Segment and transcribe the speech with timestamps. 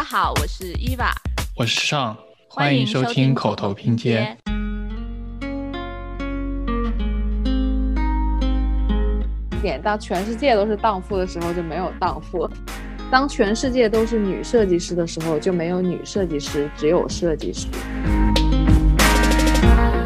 [0.00, 1.12] 家好，我是伊娃，
[1.54, 2.16] 我是尚，
[2.48, 4.34] 欢迎收听口头拼接。
[9.60, 12.48] 点到全世界都是荡妇的时候，就没有荡妇；
[13.10, 17.66] 当全世界都是女设计师的时候，就没有女设计师，只有设计师。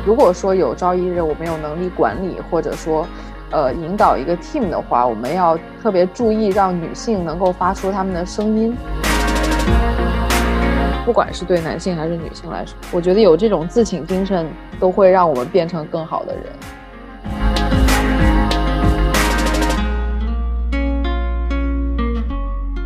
[0.05, 3.07] 如果说有朝一日我们有能力管理，或者说，
[3.53, 8.77] 呃，引导一个 team 的话，我们要特别注意让女性能够发出她们的声音。
[11.05, 14.51] 不管是对男性还是女性来说，我觉得有这种自省精神，
[14.81, 16.45] 都会让我们变成更好的人。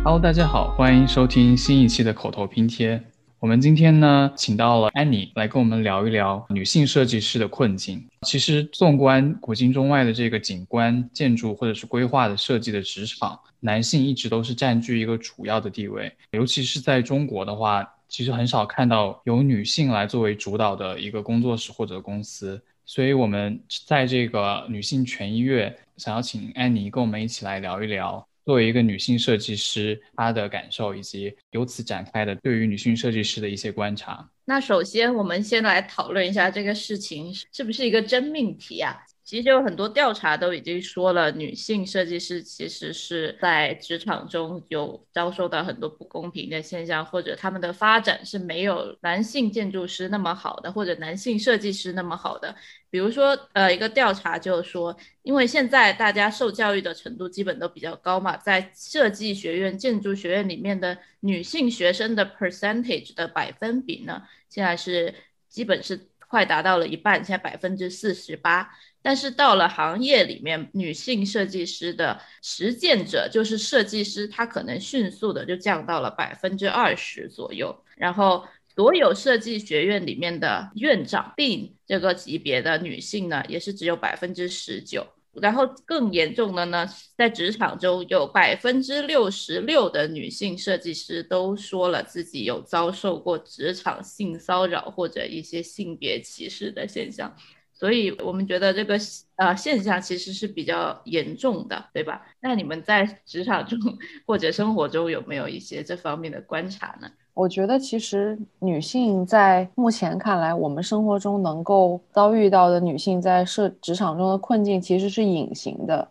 [0.03, 3.01] Hello，大家好，欢迎收听新一期的口头拼贴。
[3.39, 8.05] 我们今天呢，请到了安妮来跟我们聊一聊女性设计师的困境。
[8.23, 16.11] 其实，纵观古今中外的这个景观、建筑或者是规划的设计的职场，男性一直都是占据一个主要的地位。
[16.31, 22.61] 尤其是在中国的话，其实很少看到有女性来作为主导的一个工作室或者公司。
[22.85, 28.27] 所以，我们在这个女性权益月，想要请安妮跟我们一起来聊一聊。
[28.45, 34.27] 作为一个女性设计师，她的感受以及由此展开的对于女性设计师的一些观察。
[34.45, 38.97] 那首先，我们先来讨论一下这个事情是不是一个真命题啊？
[39.29, 52.55] 其实有很多调查都已经说了，女性设计师其实是在职场中有遭受到很多不公平的现象，或者他们的发展是没有男性建筑师那么好的，或者男性设计师那么好的。
[52.89, 65.13] 比如说，呃，一个调查就是说，因为现在大家受教育的程度基本都比较高嘛，在设计学院、建筑学院里面的女性学生的 percentage 的百分比呢，现在是
[65.47, 68.69] 基本是快达到了一半，现在百分之四十八。
[69.01, 77.75] 但是到了行业里面，女性设计师的实践者就是设计师，她可能迅速的就降到了百分之二十左右。
[77.97, 78.45] 然后
[78.75, 85.07] 所有设计学院里面的院长并这个级别的女性呢，也是只有百分之十九。
[85.33, 97.35] 然后更严重的呢，在职场中有百分之六十六的女性设计师都说了自己有遭受过职场性骚扰或者一些性别歧视的现象。
[97.71, 98.99] 所以我们觉得这个
[99.37, 102.25] 呃现象其实是比较严重的，对吧？
[102.41, 103.79] 那你们在职场中
[104.27, 107.09] 或者生活中有没有一些这方面的观察呢？
[107.39, 116.05] 我觉得其实女性在目前看来，我们生活中能够遭遇到的女性在社职场中的困境其实是隐形的，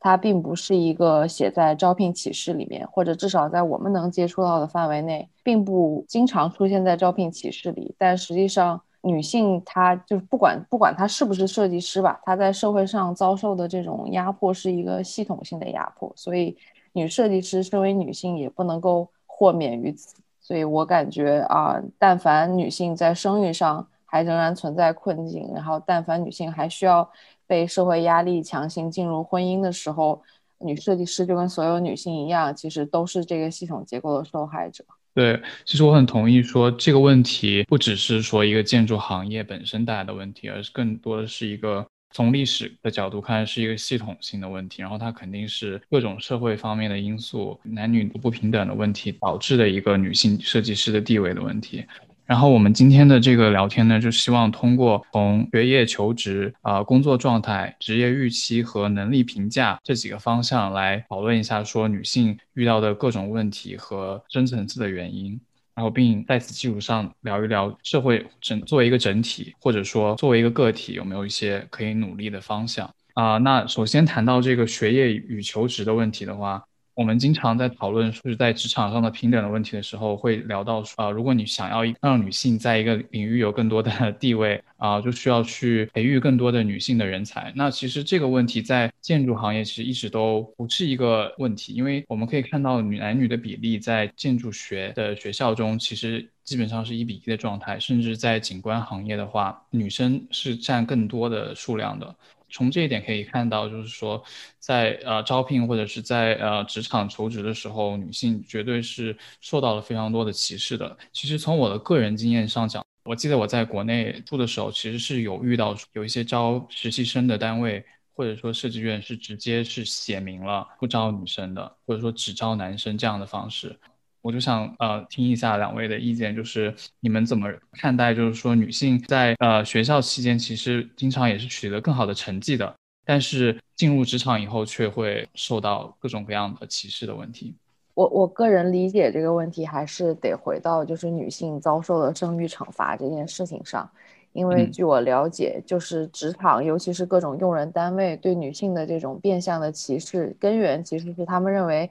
[0.00, 8.80] 它并不是一个写在招聘启事里面，或者至少在我们能接触到的范围内，并不经常出现在招聘启事里，但实际上。
[9.04, 16.56] 女性，她就不管不管她是不是设计师吧，她在社会上遭受的这种压迫是一个系统性的压迫，所以
[16.92, 20.21] 女设计师身为女性也不能够豁免于此。
[20.52, 27.10] 所以我感觉啊，但凡女性在生育上还仍然存在困境，然后但凡女性还需要
[27.46, 30.20] 被社会压力强行进入婚姻的时候，
[30.58, 34.84] 女设计师就跟所有女性一样，其实都是这个系统结构的受害者。
[35.14, 51.84] 对，其实我很同意说这个问题不只是说一个建筑行业本身带来的问题，而是更多的是一个从历史的角度看是一个系统性的问题，然后它肯定是各种社会方面的因素、男女不平等的问题导致的一个女性设计师的地位的问题。
[52.24, 65.38] 然后我们今天的这个聊天呢，就希望通过从学业、求职、啊工作状态、职业预期和能力评价这几个方向来讨论一下，说女性遇到的各种问题和深层次的原因，
[65.74, 73.38] 然后并在此基础上聊一聊社会整作为一个整体，或者说作为一个个体有没有一些可以努力的方向啊？
[73.38, 76.64] 那首先谈到这个学业与求职的问题的话。
[76.94, 87.50] 我们经常在讨论，就是在职场上的平等的问题的时候，会聊到说，啊，如果你想要让女性在一个领域有更多的 地位，啊，就需要去培育更多的女性的人才。
[87.56, 102.14] 那其实这个问题在建筑行业其实一直都不是一个问题，因为我们可以看到女男女的比例在建筑学的学校中，其实基本上是一比一的状态，甚至在景观行业的话，女生是占更多的数量的。
[102.52, 104.22] 从这一点可以看到，就是说，
[104.58, 110.96] 在呃招聘或者是在呃职场求职的时候，女性绝对是受到了非常多的歧视的。
[111.12, 117.84] 其实从我的个人经验上讲，我记得我在国内住的时候，其实是有遇到有一些招实习生的单位
[118.14, 123.76] 或者说设计院是直接是写明了不招女生的，或者说只招男生这样的方式。
[124.22, 132.74] 我就想呃听一下两位的意见，就是你们怎么看待，就是说女性在呃学校期间其实经常也是取得更好的成绩的，
[133.04, 137.54] 但是进入职场以后却会受到各种各样的歧视的问题。
[137.94, 143.86] 我我个人理解这个问题，还是得回到就是女性遭受的生育惩罚这件事情上，
[144.32, 151.90] 因为据我了解，就是职场，尤其是各种用人单位对女性的这种变相的歧视，根源其实是他们认为，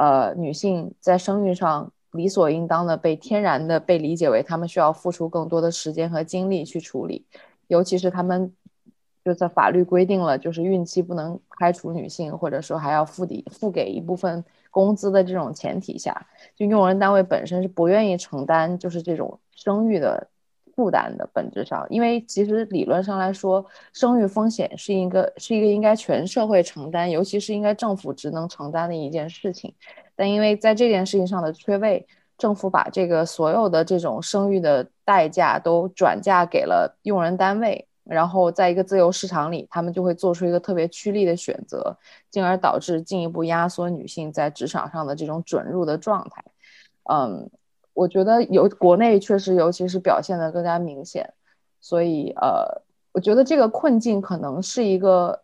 [0.00, 7.26] 呃，女性在生育上理所应当的被天然的被理解为她们需要付出更多的时间和精力去处理，
[7.66, 8.50] 尤其是她们
[9.22, 14.42] 就在法律规定了，就是孕期不能开除女性，或者说还要付抵付给一部分。
[14.72, 20.28] 工资的这种前提下，就用人单位本身是不愿意承担就是这种生育的
[20.80, 23.62] 负担的本质上，因为其实理论上来说，
[23.92, 29.74] 生育风险是一个是一个应该全社会承担，尤其是应该政府职能承担的一件事情。
[30.16, 32.06] 但因为在这件事情上的缺位，
[32.38, 37.86] 政府把这个所有的这种生育的代价都转嫁给了用人单位。
[38.04, 41.96] 然后在一个自由市场里，他们就会做出一个特别趋利的选择，
[42.28, 46.42] 进而导致进一步压缩女性在职场上的这种准入的状态。
[47.04, 47.48] 嗯，
[48.00, 51.34] 我觉得有国内确实，尤其是表现的更加明显。
[51.80, 52.80] 所以，呃，
[53.12, 55.42] 我觉得这个困境可能是一个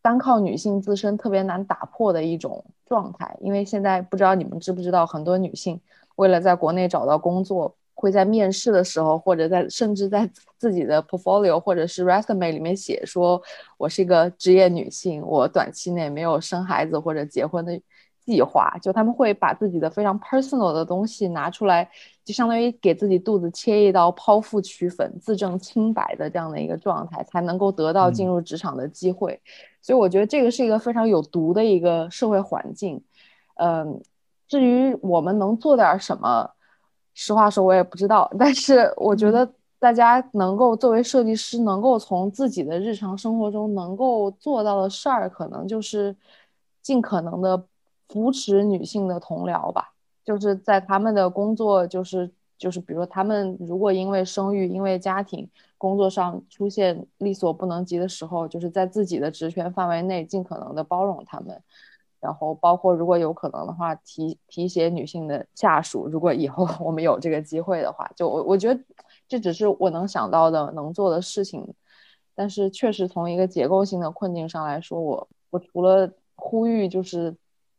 [0.00, 3.36] 单靠女性自身特别难打破的一种状态。
[3.40, 5.78] 因为现在不知道你们知不知道，很多女性
[6.16, 7.76] 为了在国内找到工作。
[7.98, 13.40] 会在面试的时候，或者在甚至在自己的 portfolio 或者是 resume 里面写说，
[13.78, 17.80] 我是一个职业女性，我短期内没有生孩子或者结婚的
[18.26, 18.76] 计划。
[18.82, 21.88] 就他们会把自己的非常 personal 的东西拿出来，
[22.24, 29.40] 就相当于给自己肚子切一刀，剖腹取粉，自证清白的这样的一个状态，才能够得到进入职场的机会。
[29.80, 33.00] 所以我觉得这个是一个非常有毒的一个社会环境。
[33.54, 34.02] 嗯，
[34.48, 36.50] 至于我们能做点什么？
[37.18, 38.30] 实话说，我也不知道。
[38.38, 46.14] 但是我觉得大家能够作为设计师，能够从自己的日常生活中能够做到的事儿，可能就是
[46.82, 47.64] 尽可能的
[48.08, 49.92] 扶持女性的同僚吧。
[50.24, 55.48] 就是在他们的工作，就是就是，比如说他们如果因为生育、因为家庭、
[55.78, 61.62] 工作上出现力所不能及的时候，就是在自己的职权范围内，尽可能的包容他们。
[62.18, 66.08] 然后包括如果有可能的话，提提携女性的下属。
[66.08, 68.80] 如果以后 我们有这个机会的话，就我我觉得
[69.28, 71.64] 这只是我能想到的能做的事情。
[72.34, 77.32] 但是确实从一个结构性的困境上来说，我我除了呼吁就是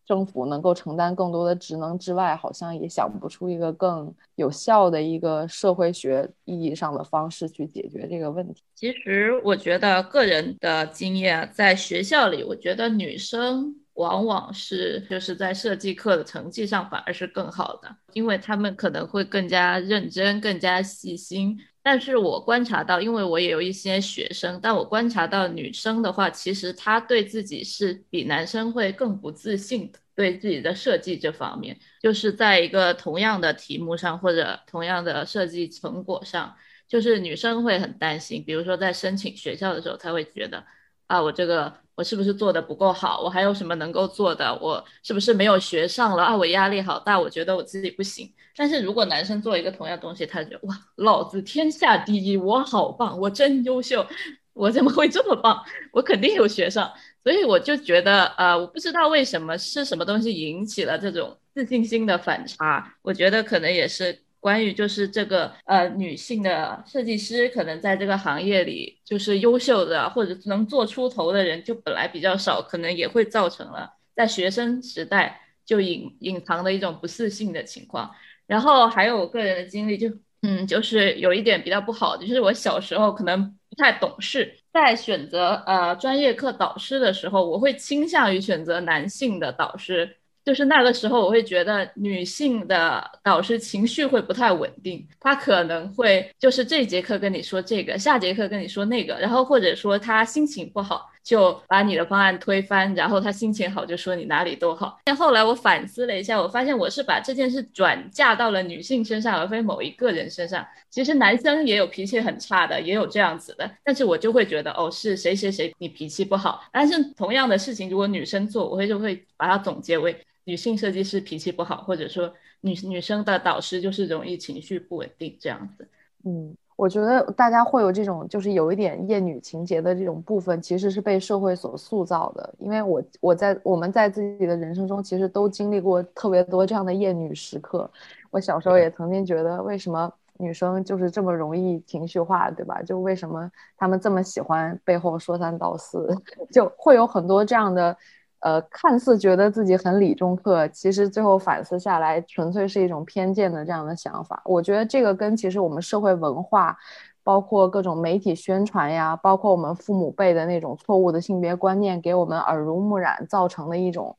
[0.07, 8.63] 政府能够承担更多的职能之外，好像也想不出一个更有效的一个社会学意义上的方式去解决这个问题。
[8.73, 13.75] 其实我觉得个人的经验，在学校里，我觉得女生。
[13.97, 21.57] 往往是就是在设计课的成绩上反而是更好的，因为他们可能会更加认真、更加细心。
[21.89, 36.53] 但是我观察到，因为我也有一些学生，但我观察到女生的话，其实她对自己是比男生会更不自信的，对自己的设计这方面，就是在一个同样的题目上或者同样的设计成果上，
[36.89, 40.65] 就是女生会很担心，比如说在申请学校的时候，她会觉得
[41.07, 41.86] 啊，我这个。
[41.97, 43.21] 我是不是做的不够好？
[43.21, 44.55] 我还有什么能够做的？
[44.61, 46.37] 我是不是没有学上了啊？
[46.37, 48.31] 我压力好大，我觉得我自己不行。
[48.55, 54.05] 但是如果男生做一个同样东西，他觉得哇，老子天下第一，我好棒，我真优秀，
[54.53, 55.59] 我怎么会这么棒？
[55.91, 56.93] 我肯定有学上。
[57.23, 62.93] 所以我就觉得，呃，我不知道为什么是什么东西引起了这种自信心的反差。
[63.01, 64.21] 我觉得可能也是。
[64.47, 78.09] 关于就是这个呃女性的设计师，可能在这个行业里就是优秀的或者能做出头的人就本来比较少，可能也会造成了在学生时代就隐隐藏的一种不自信的情况。
[78.45, 80.07] 然后还有我个人的经历，就
[80.43, 90.16] 嗯就是有一点比较不好的，就是我小时候可能不太懂事，在选择呃专业课导师的时候，我会倾向于选择男性的导师。
[90.47, 104.97] 就是那个时候，我会觉得女性的导师情绪会不太稳定，她可能会就是这节课跟你说这个，下节课跟你说那个，然后或者说她心情不好就把你的方案推翻，然后她心情好就说你哪里都好。
[105.03, 110.65] 但后来我反思了一下，我发现我是把这件事转嫁到了女性身上，而非某一个人身上。
[110.89, 116.63] 其实男生也有脾气很差的，也有这样子的，但是我就会觉得哦，是谁谁谁你脾气不好。
[116.71, 120.17] 但是同样的事情，如果女生做，我会就会把它总结为。
[120.47, 125.85] 女性设计师脾气不好，或者说女女生的导师就是容易情绪不稳定这样子。
[126.23, 132.55] 嗯，我觉得大家会有这种就是有一点厌女情节的这种部分，其实是被社会所塑造的。
[132.59, 137.89] 因为我我在我们在自己的人生中，其实都经历过特别多这样的厌女时刻。
[138.31, 142.81] 我小时候也曾经觉得，为什么女生就是这么容易情绪化，对吧？
[142.81, 146.07] 就为什么她们这么喜欢背后说三道四，
[146.53, 147.97] 就会有很多这样的。
[148.39, 154.39] 呃，看似觉得自己很理中客，其实最后反思下来，纯粹是一种偏见的这样的想法。
[154.45, 156.77] 我觉得这个跟其实我们社会文化，
[157.23, 164.15] 包括各种媒体宣传呀，包括我们父母辈的那种错误的性别观念，给我们耳濡目染造成的一种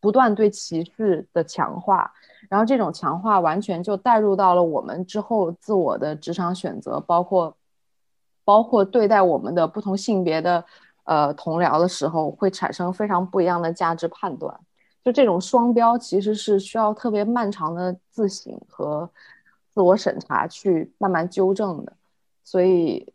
[0.00, 2.12] 不断对歧视的强化。
[2.50, 7.56] 然后这种强化完全就带入到了我们之后自我的职场选择，包括
[8.44, 10.64] 包括对待我们的不同性别的。
[11.04, 14.56] 呃，同僚的时候会产生非常不一样的价值判断，
[15.04, 19.10] 就这种双标其实是需要特别漫长的自省和
[19.74, 21.92] 自我审查去慢慢纠正的。
[22.44, 23.12] 所以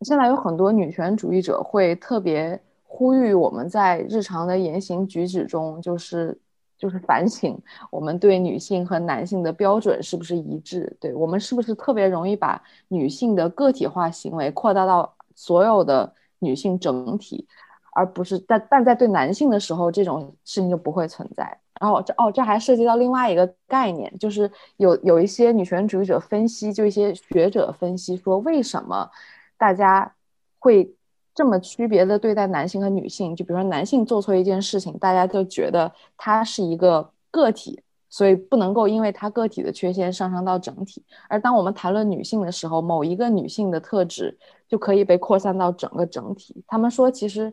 [0.00, 6.40] 现在有很多女权主义者会特别呼吁我们在日常的言行举止中，就是
[6.78, 16.14] 就是反省我们对女性和男性的标准是不是一致，对我们是不是特别容易把女性的个体化行为扩大到所有的。
[16.44, 17.46] 女性整体，
[17.92, 21.58] 而不是但但在对男性的时候，这种事情就不会存在。
[21.80, 29.10] 然后这哦，这还涉及到另外一个概念，就是有有一些女权主义者分析，就一些学者分析说，为什么
[29.58, 30.14] 大家
[30.60, 30.94] 会
[31.34, 33.34] 这么区别的对待男性和女性？
[33.34, 37.82] 就比如说男性做错一件事情，大家就觉得他是一个个体。
[38.14, 46.62] 所以不能够因为他个体的缺陷上升到整体，而当我们谈论女性的时候，某一个女性的特质就可以被扩散到整个整体。
[46.68, 47.52] 他们说，其实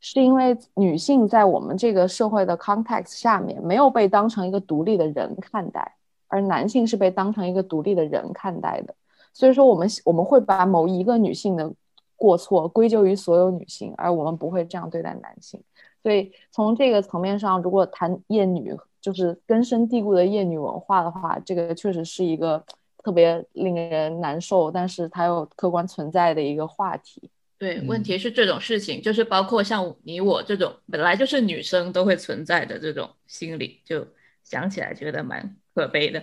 [0.00, 5.94] 是因为女性在我们这个社会的 context 下面没有被当成一个独立的人看待，
[6.26, 8.92] 而男性是被当成一个独立的人看待的。
[9.32, 11.72] 所以说，我们我们会把某一个女性的
[12.16, 15.62] 过错归咎于所有女性，而我们不会这样对待男性。
[16.02, 18.76] 所以从这个层面上，如果谈厌女。
[19.02, 22.64] 就是根深蒂固的厌女文化的话，这个确实是一个
[23.02, 27.28] 特别令人难受，但是它又客观存在的一个话题。
[27.58, 34.06] 对，问题是这种事情，就是包括像你我这种本来就是女生都会存在的这种心理，就
[34.44, 36.22] 想起来觉得蛮可悲的。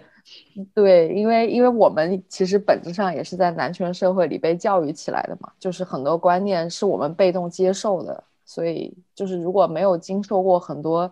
[0.74, 11.12] 对，因为因为我们其实本质上也是在男权社会里被教育起来的嘛，就是很多观念是我们被动接受的，所以就是如果没有经受过很多。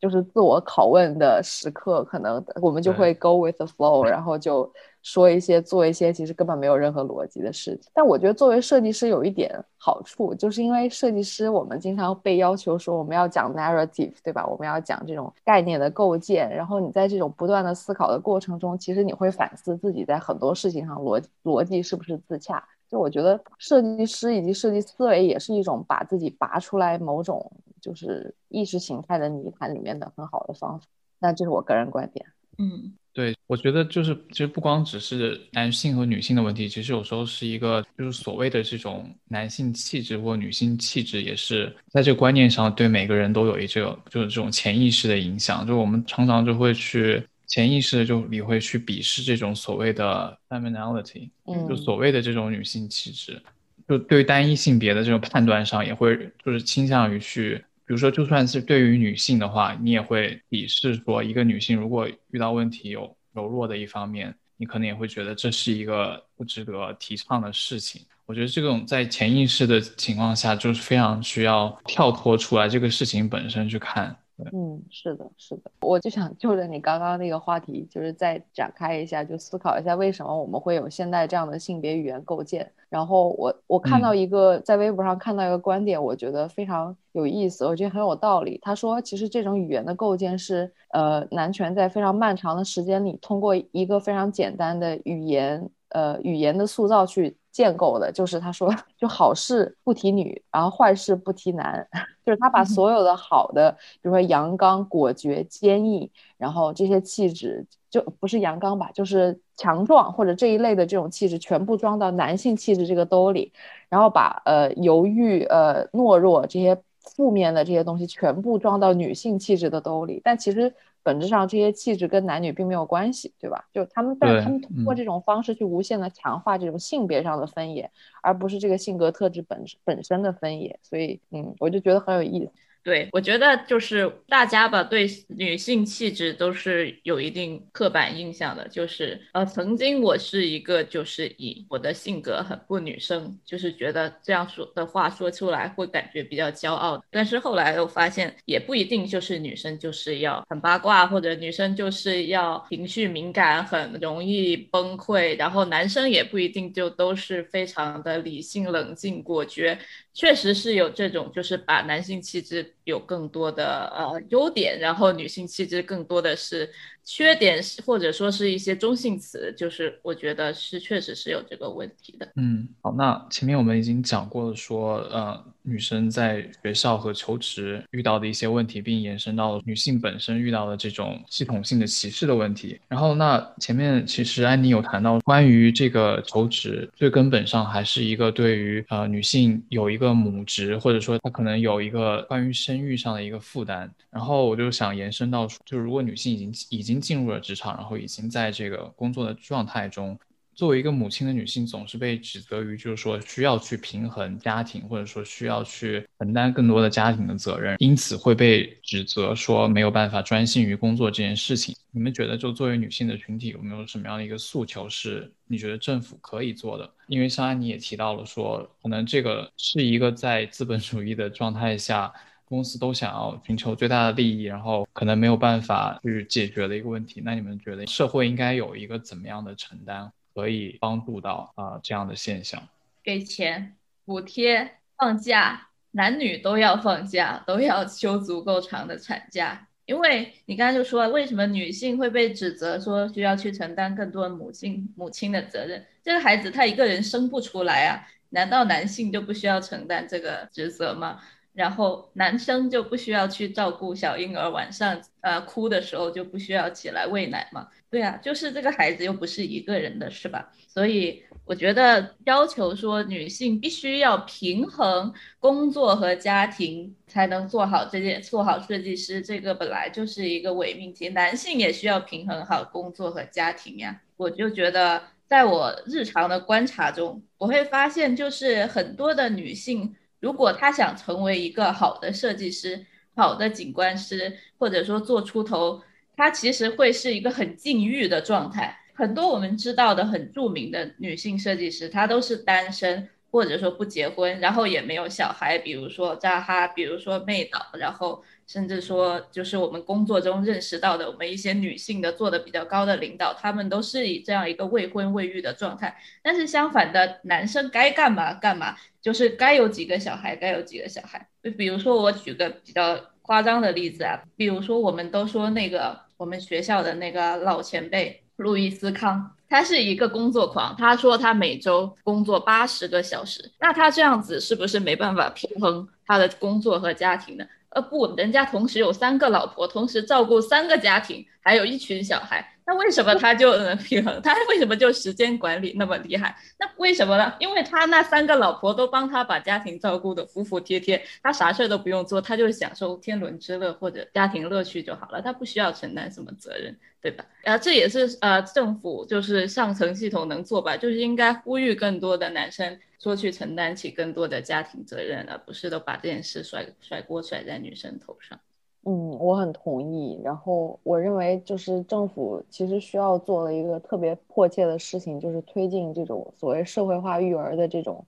[0.00, 4.68] 就是自我拷问的时刻，可能我们就会 go with the flow，然后就
[5.02, 7.88] 说一些、做一些其实根本没有任何逻辑的事情。
[7.94, 14.44] 但我觉得作为设计师有一点好处，就是因为设计师我们经常被要求说我们要讲 narrative，对吧？
[14.44, 16.50] 我们要讲这种概念的构建。
[16.52, 22.62] 然后你在这种不断的思考的过程中，其实你会反思自己在很多事情上逻逻辑是不是自洽。
[22.90, 27.50] 就我觉得设计师以及设计思维也是一种把自己拔出来某种。
[27.82, 30.86] 就是意识形态的泥潭里面的很好的方法，
[31.18, 32.24] 那这是我个人观点。
[32.58, 45.66] 嗯，对，我觉得就是其实不光只是男性和女性的问题，其实有时候是一个就是所谓的这种男性气质或女性气质，也是在这个观念上对每个人都有一这个就是这种潜意识的影响。
[45.66, 51.30] 就我们常常就会去潜意识的就你会去鄙视这种所谓的 femininity，
[51.66, 53.42] 就所谓的这种女性气质，
[53.88, 57.64] 就对单一性别的这种判断上也会就是倾向于去。
[57.92, 68.00] 比如说，就算是对于女性的话，你也会鄙视说，一个女性如果遇到问题有柔弱的一方面，你可能也会觉得这是一个不值得提倡的事情。
[68.24, 74.16] 我觉得这种在潜意识的情况下，就是非常需要跳脱出来这个事情本身去看。
[74.52, 82.70] 嗯，是的，是的，我就想就着你刚刚那个话题，就是再展开一下，就思考一下为什么我们会有现在这样的性别语言构建。
[82.88, 88.58] 然后我我看到一个在微博上看到一个观点，我觉得非常有意思，我觉得很有道理。
[88.62, 97.36] 他说，其实这种语言的构建是，呃，男权在非常漫长的时间里，通过一个非常简单的语言，呃，语言的塑造去。
[97.52, 101.86] 建构的，就是他说， 就好事不提女，然后坏事不提男，
[102.24, 113.52] 就是他把所有的好的，比如说阳刚、果决、坚毅，然后这些气质，就不是阳刚吧，就是强壮或者这一类的这种气质，全部装到男性气质这个兜里，
[113.88, 120.72] 然后把呃犹豫、呃懦弱这些负面的这些东西全部装到女性气质的兜里，但其实。
[121.04, 123.64] 本质上，这些气质跟男女并没有关系，对吧？
[123.72, 127.90] 就他们，但他们通过这种方式去无限的强化这种性别上的分野，
[128.22, 130.78] 而不是这个性格特质本本身的分野。
[130.80, 132.52] 所以，嗯，我就觉得很有意思。
[132.82, 138.66] 对，我觉得就是大家吧，对女性气质都是有一定刻板印象的。
[138.68, 147.00] 就是呃，曾经我是一个，就是以我的性格很不女生，就是觉得这样说的话说出来会感觉比较骄傲。
[147.10, 155.38] 但是后来我发现，也不一定就是女生就是要很八卦，或者女生就是要情绪敏感，很容易崩溃。
[155.38, 159.78] 然后男生也不一定就都是非常的理性、冷静、果决。
[160.14, 166.70] 确实是有这种，就是把男性气质有更多的呃优点，然后女性气质更多的是
[167.04, 172.28] 缺点，或者说是一些中性词，就是我觉得是确实是有这个问题的。
[172.36, 182.78] 嗯，好，那前面我们已经讲过了，说呃女生在学校和求职遇到的一些问题，并延伸到女性本身遇到的这种系统性的歧视的问题。
[182.86, 190.02] 然后那前面其实安妮有谈到关于这个求职，最根本上还是一个对于呃女性有一个。
[190.02, 200.18] 个母职，或者说她可能有一个关于生育上的一个负担，然后我就想延伸到，就是如果女性已经已经已经进入了职场，然后已经在这个工作的状态中。
[200.54, 211.74] 作为一个母亲的女性，总是被指责于就是说需要去平衡家庭，或者说需要去承担更多的家庭的责任，因此会被指责说没有办法专心于工作这件事情。
[211.90, 216.88] 你们觉得，就作为女性的群体，有没有什么样的一个诉求是你觉得政府可以做的？
[217.08, 222.12] 因为像安妮也提到了说，可能这个是一个在资本主义的状态下，
[222.52, 227.22] 公司都想要寻求最大的利益，然后可能没有办法去解决的一个问题。
[227.24, 230.12] 那你们觉得社会应该有一个怎么样的承担？
[230.34, 232.62] 可以帮助到啊这样的现象，
[233.02, 239.68] 给钱补贴放假，男女都要放假，都要休足够长的产假。
[239.84, 245.84] 因为你刚才就说，为什么女性会被指责说需要去承担更多母亲母亲的责任？
[246.02, 251.20] 这个孩子他一个人生不出来啊，难道男性就不需要承担这个职责吗？
[251.52, 257.68] 然后男生就不需要去照顾小婴儿，晚上呃哭的时候就不需要起来喂奶嘛？
[257.90, 260.50] 对啊，就是这个孩子又不是一个人的，是吧？
[260.66, 271.10] 所以我觉得要求说女性必须要平衡工作和家庭，才能做好这件做好设计师，这个本来就是一个伪命题。
[271.10, 274.00] 男性也需要平衡好工作和家庭呀。
[274.16, 282.86] 我就觉得，在我日常的观察中，我会发现，就是很多的女性，如果他想成为一个好的设计师、
[283.16, 285.82] 好的景观师，或者说做出头。
[286.14, 288.78] 他其实会是一个很禁欲的状态。
[288.94, 295.58] 很多我们知道的很著名的女性设计师，她都是单身，或者说不结婚，然后也没有小孩。
[295.58, 305.96] 比如说扎哈，比如说妹岛，然后甚至说就是我们工作中认识到的我们一些女性的做的比较高的领导，她们都是以这样一个未婚未育的状态。
[306.22, 311.26] 但是相反的，男生该干嘛干嘛，就是该有几个小孩该有几个小孩。
[311.42, 313.00] 就比如说我举个比较。
[313.24, 327.44] 夸张的例子啊，比如说我们都说那个我们学校的那个老前辈路易斯康，他是一个工作狂，他说他每周工作八十个小时，那他这样子是不是没办法平衡他的工作和家庭呢？
[327.70, 332.51] 呃不，人家同时有三个老婆，同时照顾三个家庭，还有一群小孩。
[332.64, 334.22] 那为什么他就能平衡？
[334.22, 336.36] 他为什么就时间管理那么厉害？
[336.58, 337.34] 那为什么呢？
[337.40, 347.24] 因为他那三个老婆都帮他把家庭照顾的服服帖帖，他啥事儿都不用做，他就享受天伦之乐或者家庭乐趣就好了，他不需要承担什么责任，对吧？
[347.44, 358.38] 啊，这也是呃政府就是上层系统能做吧，就是应该呼吁更多的男生说去承担起更多的家庭责任，而不是都把这件事甩甩锅甩在女生头上。
[358.84, 360.20] 嗯，我很同意。
[360.24, 368.04] 然后我认为，就是政府其实需要做的一个特别迫切的事情，就是推进这种所谓社会化育儿的这种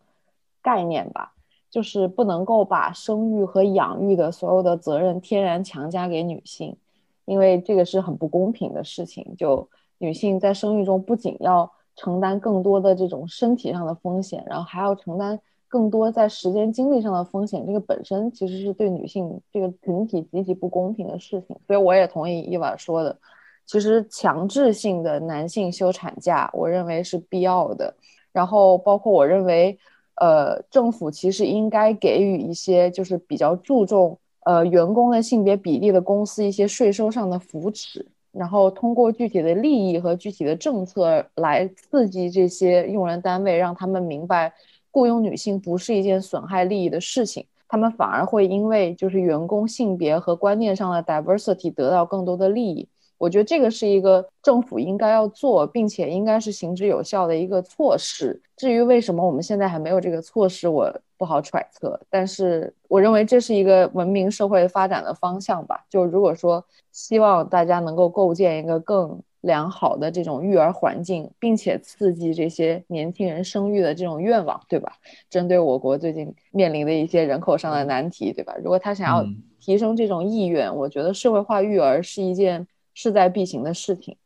[0.60, 1.32] 概念吧。
[1.70, 6.76] 就是不能够把生育和养育的所有的责任天然强加给女性，
[7.24, 9.34] 因为这个是很不公平的事情。
[9.36, 15.40] 就女性在生育中不仅要承担更多的这种身体上的风险，然后还要承担。
[15.74, 21.56] 更多在时间精力上的风险，这个本身其实是对女性这个群体极其不公平的事情。
[21.66, 23.18] 所以我也同意伊娃说的，
[23.66, 27.92] 其实强制性的男性休产假，我认为是必要的。
[28.32, 29.76] 然后包括我认为，
[30.14, 44.52] 呃，政府其实应该给予一些就是比较注重呃员工的性别比例的公司一些税收上的扶持，然后通过具体的利益和具体的政策来刺激这些用人单位，让他们明白。
[44.94, 52.88] 雇佣女性不是一件损害利益的事情，他们反而会因为就是员工性别和观念上的 diversity 得到更多的利益。
[53.18, 58.40] 我觉得这个是一个政府应该要做，并且应该是行之有效的一个措施。
[58.56, 62.00] 至于为什么我们现在还没有这个措施，我不好揣测。
[62.08, 65.84] 但是我认为这是一个文明社会发展的方向吧。
[65.90, 69.20] 就如果说希望大家能够构建一个更。
[69.44, 74.92] 良好的这种育儿环境，并且刺激这些年轻人生育的这种愿望，对吧？
[75.30, 78.54] 针对我国最近面临的一些人口上的难题，对吧？
[78.62, 79.24] 如果他想要
[79.60, 84.16] 提升这种意愿，我觉得社会化育儿是一件势在必行的事情。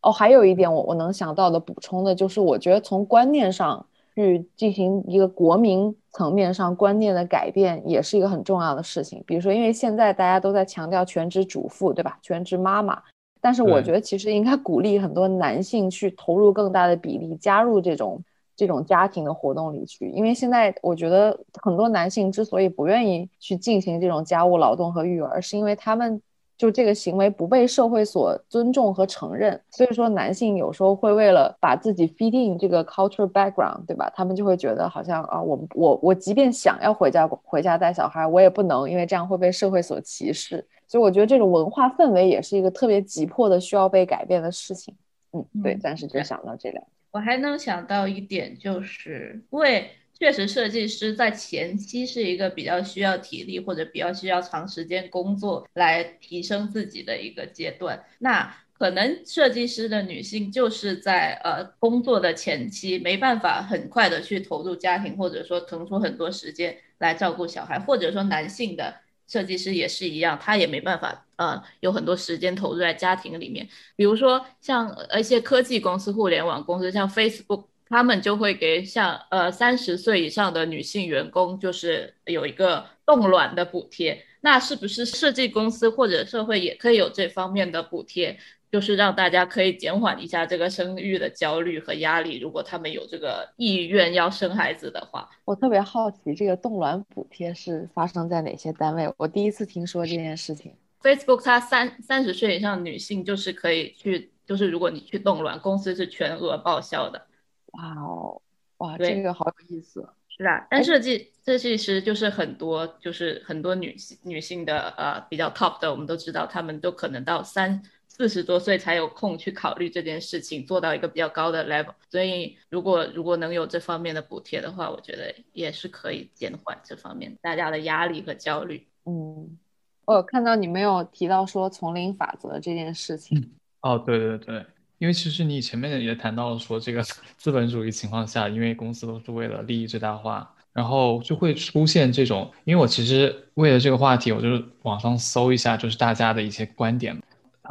[0.00, 9.22] 哦，还有一点我我能想到的补充的就是，我觉得从观念上去进行一个国民层面上观念的改变也是一个很重要的事情。
[9.26, 12.18] 比如说，因为现在大家都在强调全职主妇，对吧？
[12.20, 13.00] 全职妈妈，
[13.42, 18.22] 但是我觉得其实应该鼓励很多男性去投入更大的比例，加入这种
[18.56, 20.08] 这种家庭的活动里去。
[20.10, 26.22] 因为现在我觉得很多男性之所以不愿意去进行这种家务劳动和育儿，是因为他们。
[26.58, 34.08] 就这个行为不被社会所尊重和承认，所以说男性有时候会为了把自己 fit in 这个 culture background，对吧？
[34.14, 40.64] 他们就会觉得好像啊，我我我即便想要回家回家带小孩，我也不能，因为这样会被社会所歧视。
[40.92, 44.94] 所以我觉得这种文化氛围也是一个特别急迫的需要被改变的事情。
[45.32, 46.84] 嗯，对，暂时就想到这两。
[47.12, 49.90] 我还能想到一点，就是因为。
[50.14, 58.00] 确实，设计师在前期是一个比较需要体力或者比较需要长时间工作来提升自己的一个阶段。
[58.20, 68.94] 那可能设计师的女性就是在呃工作的前期没办法很快的去投入家庭，或者说腾出很多时间来照顾小孩，或者说男性的
[69.26, 73.68] 设计师也是一样，他也没办法呃有很多时间投入在家庭里面。
[73.96, 77.64] 比如说像一些科技公司、互联网公司，像 Facebook。
[77.88, 84.24] 他们就会给像呃三十岁以上的女性员工，就是有一个冻卵的补贴。
[84.40, 88.38] 那是不是设计公司或者社会也可以有这方面的补贴，
[88.72, 92.40] 就是让大家可以减缓一下这个生育的焦虑和压力？
[92.40, 99.12] 如果他们有这个意愿要生孩子的话，我特别好奇这个冻卵补贴是发生在哪些单位？
[99.18, 100.74] 我第一次听说这件事情。
[101.02, 107.26] Facebook 它三三十岁以上女性就是可以去，就是如果你去冻卵，公司是全额报销的。
[107.72, 108.40] 哇哦，
[108.78, 110.66] 哇，这个好有意思，是啊。
[110.70, 117.82] 但设计设计师就是很多，就是很多女性女性的呃比较 top 的，我们都知道，她们都可能到三
[118.14, 121.94] 四十多岁才有空去考虑这件事情，做到一个比较高的 level。
[122.10, 128.86] 所以如果如果能有这方面的补贴的话，我觉得也是可以减缓这方面大家的压力和焦虑。
[129.06, 129.58] 嗯，
[130.04, 133.50] 我有看到你没有提到说丛林法则这件事情。
[133.80, 134.66] 哦，对对对。
[134.98, 137.02] 因为其实你前面也谈到了说，这个
[137.38, 142.52] 资本主义情况下，因为公司都是为了利益最大化，然后就会出现这种。
[142.64, 147.20] 因为我其实为了这个话题，我就是网上搜一下，就是大家的一些观点。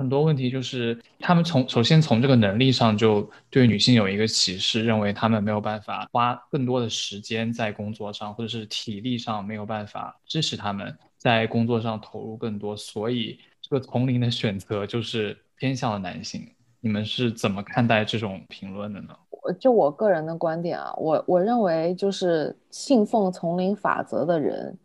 [0.02, 16.42] 很多问题就是他们从首先从这个能力上就对女性有一个歧视，认为他们没有办法花更多的时间在工作上，或者是体力上没有办法支持他们在工作上投入更多，所以这个丛林的选择就是偏向了男性。
[16.80, 19.16] 你们是怎么看待这种评论的呢？
[19.30, 24.76] 我就我个人的观点啊，我我认为就是信奉丛林法则的人，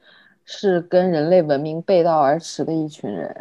[0.45, 3.35] 是跟人类文明背道而驰的一群人。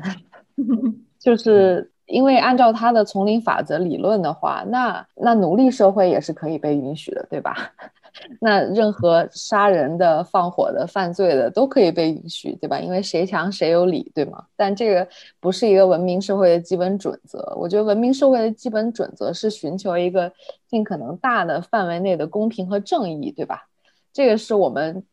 [1.26, 7.72] 就是因为按照他的丛林法则理论的话，那那奴隶社会也是可以被允许的，对吧？
[8.40, 12.80] 那任何杀人的、放火的、犯罪的都可以被允许，对吧？
[12.80, 14.46] 因为谁强谁有理，对吗？
[14.56, 15.08] 但这个
[15.40, 17.40] 不是一个文明社会的基本准则。
[17.58, 20.32] 我觉得文明社会的基本准则是寻求一个
[20.70, 23.68] 尽可能大的范围内的公平和正义，对吧？
[24.14, 25.04] 这个是我们，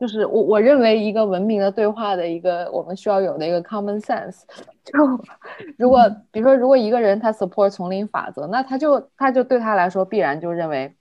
[0.00, 4.42] 就是我我认为一个文明的对话的一个我们需要有的一个 common sense。
[4.82, 4.92] 就
[5.76, 10.96] 如果比如说，如果一个人他 support 丛林法则，那他就他就对他来说必然就认为。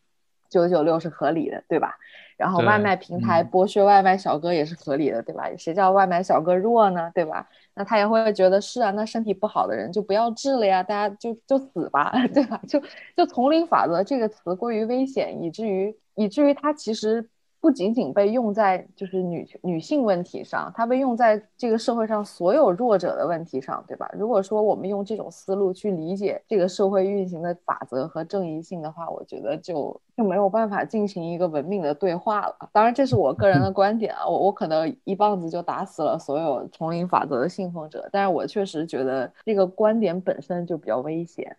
[0.49, 1.95] 九九六是合理的，对吧？
[2.35, 5.47] 然后外卖平台剥削外卖小哥也是合理的，对吧？
[5.59, 7.47] 谁叫外卖小哥弱呢，对吧？
[7.75, 12.59] 那他也会觉得是啊，那身体不好的人就不要治了呀，大家就就死吧， 对吧？
[12.67, 12.81] 就
[13.15, 17.29] 就丛林法则这个词过于危险，以至于以至于他其实。
[17.61, 24.09] 不仅仅被用在就是女女性问题上，它被用在这个社会上所有弱者的问题上，对吧？
[24.17, 32.55] 如果说我们用这种思路去理解这个社会运行的法则和正义性的话，我觉得就就没有办法进行一个文明的对话了。
[32.71, 41.57] 当然，这是我个人的观点啊，我我可能一棒子就打死了所有丛林法则的信奉者，但是我确实觉得这个观点本身就比较危险。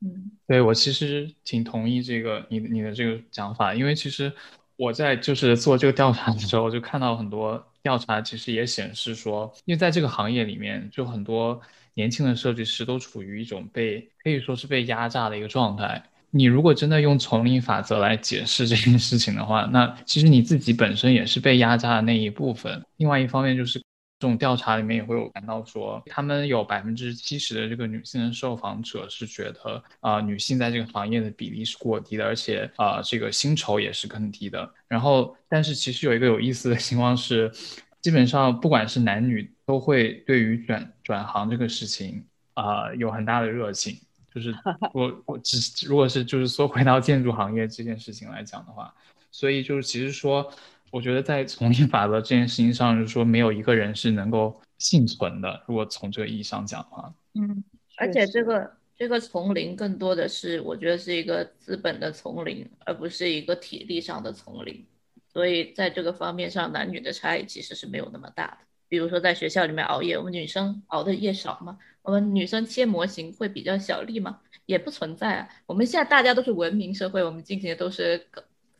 [0.00, 4.32] 嗯，对我其实挺同意这个你你的这个讲法，因为其实。
[4.76, 11.60] 我在就是做这个调查的时候，就看到很多调查，其实也显示说，因为在这个行业里面，就很多
[11.94, 16.02] 年轻的设计师都处于一种被可以说是被压榨的一个状态。
[16.30, 22.84] 你如果真的用丛林法则来解释这件事情的话，那其实你自己本身也是被压榨的那一部分。
[22.96, 23.80] 另外一方面就是。
[24.20, 34.72] 这种调查里面也会有谈到说，他们有百分之七十的这个女性的受访者是觉得，啊，女性在这个行业的比例是过低的，而且啊，这个薪酬也是更低的。
[34.88, 37.52] 然后，但是其实有一个有意思的情况是，
[38.00, 42.24] 基本上不管是男女，都会对于转转行这个事情
[42.54, 43.98] 啊有很大的热情。
[44.32, 44.54] 就是
[44.94, 48.94] 我我只如果是就是说回到建筑行业这件事情来讲的话，
[49.30, 50.50] 所以就是其实说。
[50.94, 55.60] 我觉得在丛林法则这件事情上，就是说没有一个人是能够幸存的。
[55.66, 57.64] 如果从这个意义上讲的话，嗯，
[57.96, 64.86] 而且这个这个丛林更多的是，我觉得是一个资本的丛林，而不是一个体力上的丛林。
[65.32, 68.58] 所以在这个方面上，男女的差异其实是没有那么大的。
[68.88, 71.76] 比如说在学校里面熬夜，我们女生熬的夜少吗？
[72.02, 74.38] 我们女生切模型会比较小力吗？
[74.66, 75.48] 也不存在啊。
[75.66, 78.24] 我们现在大家都是文明社会，我们进行的都是。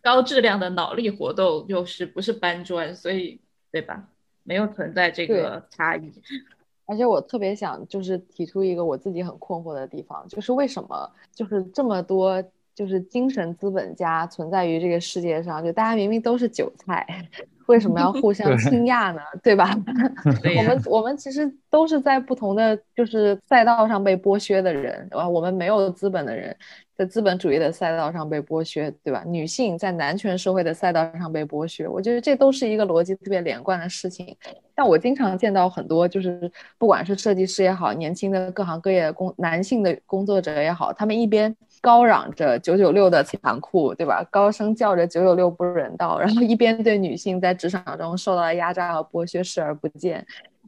[0.04, 3.40] 高质量的脑力活动又是不是搬砖，所以
[3.72, 4.04] 对吧？
[4.44, 6.12] 没有存在这个差异。
[6.86, 17.06] 而且我特别想就是提出一个我自己很困惑的地方，就是为什么就是这么多就是精神资本家存在于这个世界上，就大家明明都是韭菜，
[17.64, 19.22] 为什么要互相倾轧呢？
[19.42, 19.70] 对吧？
[20.58, 26.54] 我们我们其实都是在不同的就是赛道上被剥削的人，啊，我们没有资本的人。
[26.96, 29.24] 在资本主义的赛道上被剥削，对吧？
[29.26, 34.37] 女性在男权社会的赛道上被剥削，我觉得这都是一个逻辑特别连贯的事情。
[34.76, 44.24] 但我经常见到很多，就是不管是设计师也好，年轻的各行各业的工男性的工作者也好，他们一边高嚷着九九六的残酷，对吧？
[44.30, 50.24] 高声叫着九九六不人道，然后一边对女性在职场中受到的压榨和剥削视而不见。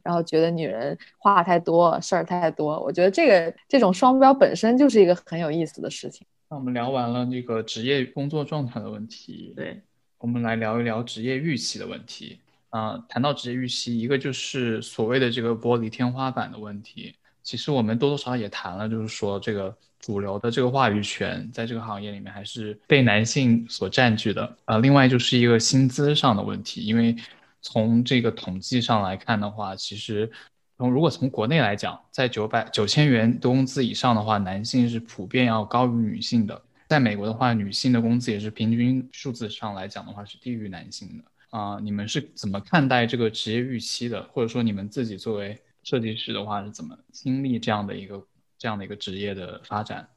[0.07, 2.79] 然后觉得女人话太多，事儿太多。
[2.79, 6.25] 我觉得这个这种双标本身就是一个很有意思的事情。
[6.49, 9.81] 那我们聊完了那个职业工作状态的问题，对，
[10.17, 12.39] 我们来聊一聊职业预期的问题。
[12.69, 17.13] 啊，谈到职业预期，一个就是所谓的这个玻璃天花板的问题。
[17.43, 24.55] 其实我们多多少少也谈了，就是说这个主流的这个话语权在这个行业里面还是被男性所占据的。
[24.63, 27.13] 啊，另外就是一个薪资上的问题，因为。
[27.61, 30.31] 从这个统计上来看的话，其实
[30.77, 36.61] 从如果从国内来讲，在九百九千元工资以上的话，男性是普遍要高于女性的。
[36.87, 41.23] 在美国的话，女性的工资也是平均数字上来讲的话是低于男性的。
[41.49, 44.23] 啊，你们是怎么看待这个职业预期的？
[44.31, 48.21] 或者说你们自己作为设计师的话是怎么经历这样的一个
[48.57, 50.07] 这样的一个职业的发展？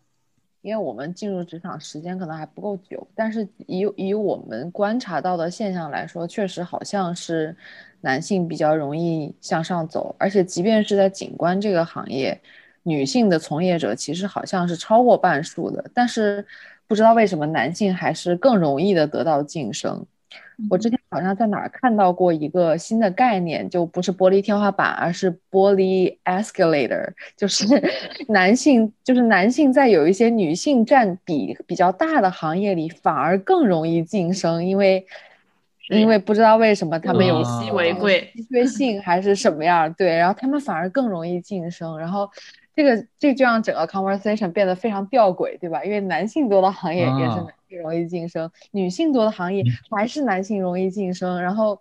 [0.62, 7.56] 因为我们进入职场时间可能还不够久，但是以以我们观察到的现象来说，确实好像是
[8.02, 12.40] 男性比较容易向上走，而且即便是在景观这个行业，
[12.82, 16.46] 女性的从业者其实好像是超过半数的，但是
[16.86, 20.06] 不知道为什么男性还是更容易的得到晋升。
[20.68, 27.64] 我之前好像在哪儿看到过一个新的概念，就不是玻璃天花板，而是玻璃 escalator，就是
[28.28, 35.06] 男性，就是男性在有一些女性占比比较大的行业里，反而更容易晋升，因为
[35.88, 42.30] 因为不知道为什么他们有稀为贵稀缺性还是什么样，对，然后他们反而更容易晋升，然后
[42.76, 45.82] 这个这就让整个 conversation 变得非常吊诡，对吧？
[45.82, 47.54] 因为男性多的行业也是。
[47.78, 51.80] 容易晋升，女性多的行业还是男性容易晋升，然后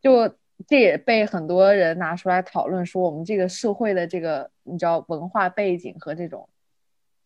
[0.00, 0.28] 就
[0.66, 6.48] 这也被很多人拿出来讨论，说我们这个社会的这个你知道文化背景和这种，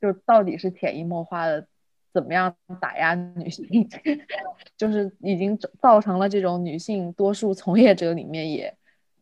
[0.00, 1.66] 就到底是潜移默化的
[2.12, 3.88] 怎么样打压女性，
[4.76, 8.74] 就是已经造成了这种女性多数从业者里面，也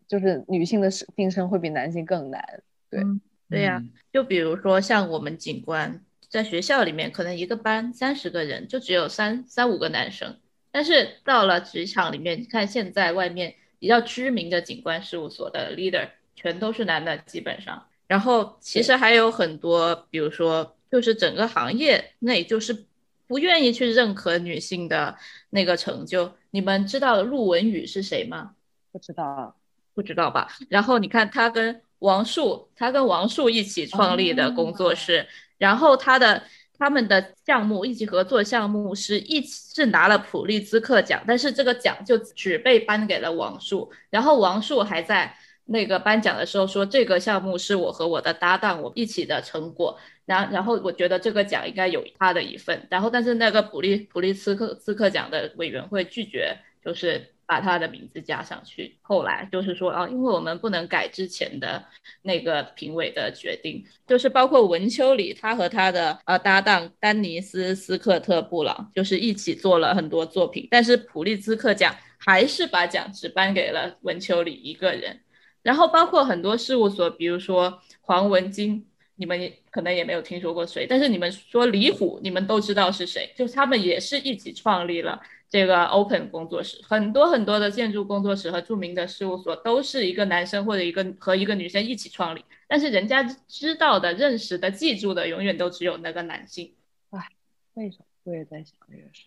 [0.08, 2.62] 就是女性的晋升会比男性更难。
[2.88, 3.02] 对，
[3.48, 6.02] 对呀，就比如说像我们警官。
[6.30, 10.38] 在学校里面，可能一个班三十个人，就只有三三五个男生。
[10.70, 17.84] 但是到了职场里面，你看现在外面比较知名的景观事务所的 leader 全都是男的，基本上。
[18.06, 22.86] 然后其实还有很多，比如说就是整个行业内就是
[23.26, 25.16] 不愿意去认可女性的
[25.50, 26.32] 那个成就。
[26.52, 28.52] 你们知道陆文宇是谁吗？
[28.92, 29.56] 不知道，
[29.94, 30.48] 不知道吧？
[30.68, 35.26] 然后你看他跟王树，他跟王树一起创立的工作室。
[35.60, 36.42] 然后他的
[36.78, 43.92] 他们的项目一起合作项目是一起是拿了普利兹克奖，但是这个奖就只被颁给了王树。
[44.08, 49.98] 然后王树还在那个颁奖的时候说，这个项目是我和我的搭档我一起的成果。
[50.24, 52.86] 然然后我觉得这个奖应该有他的一份。
[52.90, 57.34] 然后但是那个普利普利兹克兹克奖的委员会拒绝，就是。
[57.50, 61.84] 把他的名字加上去，后来就是说啊，因为我们不能改之前的
[62.22, 75.18] 那个评委的决定，就是包括文丘里，他和他的呃搭档丹尼斯斯科特布朗，就是一起做了很多作品，但是普利兹克奖还是把奖只颁给了文丘里一个人。
[75.64, 78.86] 然后包括很多事务所，比如说黄文金，
[79.16, 85.20] 你们可能也没有听说过谁，但是你们说李虎，你们都知道是谁，就他们也是一起创立了。
[85.50, 96.72] 这个 Open 工作室，很多很多的建筑工作室和著名的事务所都是一个男生或者一个和一个女生一起创立，但是人家知道的、认识的、记住的，永远都只有那个男性。
[97.10, 97.26] 唉，
[97.74, 99.24] 为什么我也在想这个事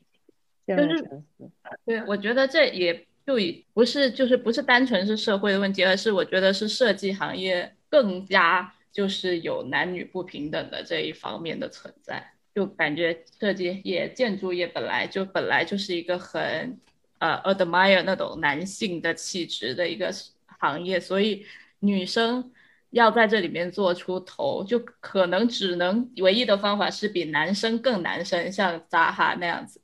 [0.65, 0.77] 情？
[0.77, 1.23] 就是
[1.83, 12.32] 对，我觉得这也就已不是就是不是单纯是社会的问题，而是我觉得是设计行业更加就是有男女不平等的这一方面的存在。
[12.55, 16.79] 就感觉设计业、建筑业本来就本来就是一个很
[17.19, 20.11] 呃 admire 那种男性的气质的一个
[20.59, 21.45] 行业，所以
[21.79, 22.51] 女生
[22.91, 29.81] 要在这里面做出头，就可能只能唯一的方法是比男生更男生，像扎哈那样子。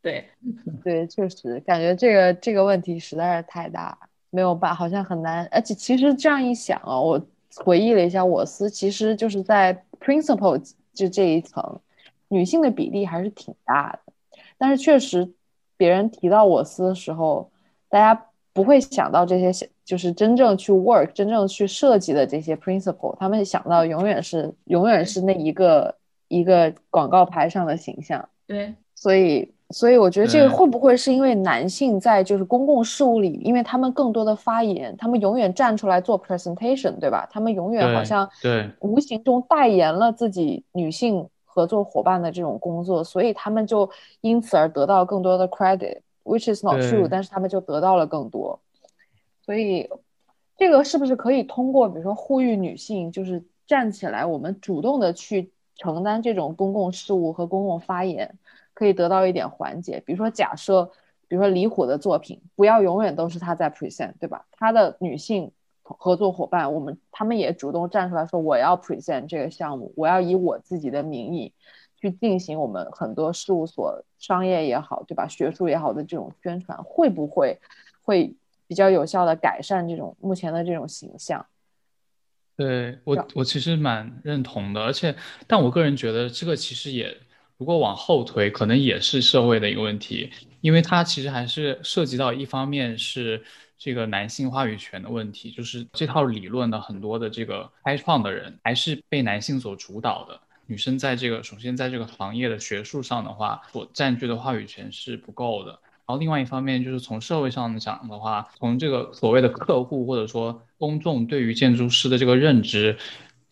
[0.00, 0.28] 对，
[0.82, 3.98] 对，确实感觉这个这个问题实在是太大，
[4.30, 5.46] 没有办，好像很难。
[5.50, 7.20] 而且其实这样一想啊，我
[7.56, 10.58] 回忆了一下，我司其实就是在 principal
[10.94, 11.80] 就这一层。
[12.28, 14.12] 女性的比例还是挺大的，
[14.58, 15.30] 但是确实，
[15.76, 17.50] 别人提到我司的时候，
[17.88, 25.94] 大家不会想到这些，就是真正去 work、真正去设计的这些 principle，他们想到永远是永远是那一个
[26.28, 28.28] 一个广告牌上的形象。
[28.46, 37.26] 对，所以所以我觉得这个会不会是因为男性在就是公共事务里，因为他们更多的发言，他们永远站出来做 presentation，对吧？
[37.30, 41.26] 他们永远好像对无形中代言了自己女性。
[41.58, 43.90] 合作伙伴的这种工作，所以他们就
[44.20, 48.60] 因此而得到更多的 credit，which is not true，但是他们就得到了更多。
[49.42, 49.90] 所以
[50.56, 58.38] 这个是不是可以通过，比如说呼吁女性，就是站起来，我们主动的去承担这种公共事务和公共发言，
[58.72, 60.00] 可以得到一点缓解？
[60.06, 60.84] 比如说，假设，
[61.26, 64.46] 比如说李虎的作品，不要永远都是他在 present，对吧？
[64.52, 65.50] 他的女性。
[65.98, 71.52] 合作伙伴，我们他们也主动站出来说，我要 present 这个项目，我要以我自己的名义
[71.96, 75.26] 去进行我们很多事务所商业也好，对吧？
[75.26, 77.58] 学术也好的这种宣传，会不会
[78.02, 78.34] 会
[78.66, 81.46] 比较有效的改善这种目前的这种形象？
[82.56, 85.14] 对我，我其实蛮认同的，而且，
[85.46, 87.16] 但我个人觉得这个其实也，
[87.56, 93.42] 如果往后推，可能也是社会的一个问题，因为它其实还是涉及到一方面是。
[93.78, 100.40] 这个男性话语权的问题，就是这套理论的很多的这个开创的人还是被男性所主导的。
[100.66, 105.70] 女生在这个首先在这个行业的学术上的话，所占据的话语权是不够的。
[105.70, 112.98] 然后另外一方面就是从社会上讲的话，从这个所谓的客户或者说公众对于建筑师的这个认知，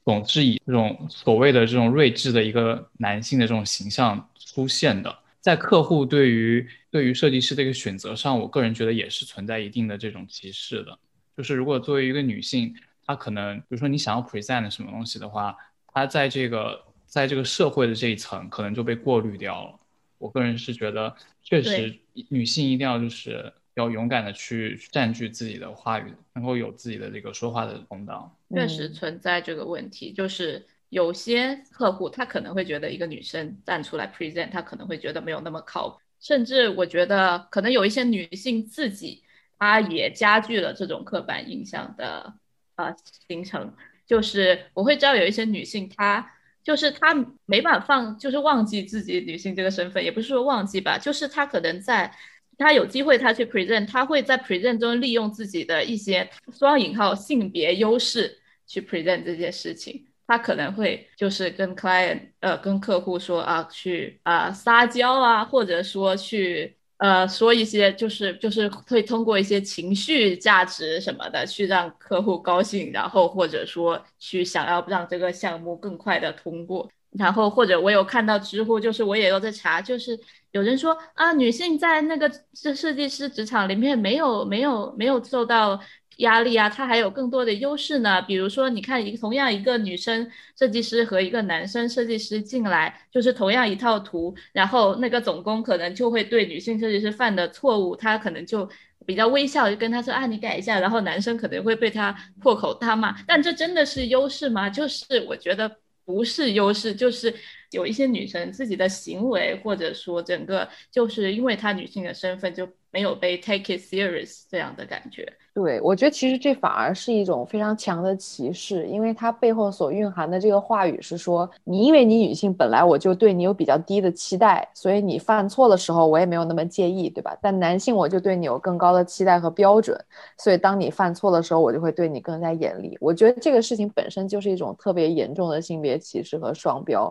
[0.04, 5.18] 总是以这种所谓的这种睿智的一个男性的这种形象出现的。
[5.46, 10.98] 在客户对于对于设计师的一个选择上，我个人觉得也是存在一定的这种歧视的。
[11.36, 15.56] 就是如果作为一个女性，她可能比如说你想要 present 什么东西的话，
[15.86, 19.78] 她在这个在这个社会的这一层可能就被过滤掉了。
[20.18, 21.96] 我个人是觉得，确实
[22.28, 28.36] 女性一定要就是要勇敢的去占据自己的话语，能够有自己的这个说话的通道。
[28.52, 30.66] 确实存在这个问题，就是。
[30.88, 39.22] 有些客户他可能会觉得一个女生站出来 present，他可能会觉得没有那么靠谱，甚至我觉得可能有一些女性自己，
[39.58, 42.34] 她也加剧了这种刻板印象的
[42.76, 42.94] 呃
[43.26, 43.74] 形成。
[44.06, 47.12] 就是我会知道有一些女性，她就是她
[47.44, 52.14] 没办法放，就是忘记自己女性这个身份，也不是说忘记吧，就是她可能在
[52.56, 60.05] 她有机会她去 present，她会在 present 中利用自己的一些双引号性别优势去 present 这件事情。
[60.28, 80.18] 他可能会就是跟 client 呃跟客户说啊去啊撒娇啊，或者说去呃说一些就是就是会通过一些情绪价值什么的去让客户高兴，然后或者说去想要让这个项目更快的通过，然后或者我有看到知乎，就是我也有在查，就是
[80.50, 85.80] 有人说啊女性在那个设设计师职场里面没有没有没有受到。
[86.16, 88.22] 压力啊，他还有更多的优势呢。
[88.22, 98.68] 比如说，你看一个同样一个女生设计师和一个男生设计师进来，就是同样一套图，然后那个总工可能就会对女性设计师犯的错误，他可能就
[99.04, 100.80] 比较微笑，就跟他说啊，你改一下。
[100.80, 103.14] 然后男生可能会被他破口大骂。
[103.26, 104.70] 但这真的是优势吗？
[104.70, 105.70] 就是我觉得
[106.04, 107.34] 不是优势，就是
[107.70, 115.30] 有一些女生自己的行为，或者说整个就是因为她女性的身份就没有被 take it serious 这样的感觉。
[115.52, 127.34] 对，我觉得其实这反而是一种非常强的歧视，因为它背后所蕴含的这个话语是说，你因为你女性本来我就对你有比较低的期待，所以你犯错的时候我也没有那么介意，对吧？
[127.40, 129.98] 但男性我就对你有更高的期待和标准，
[130.36, 132.94] 所以当你犯错的时候，我就会对你更加严厉。
[133.00, 137.10] 我觉得这个事情本身就是一种特别严重的性别歧视和双标，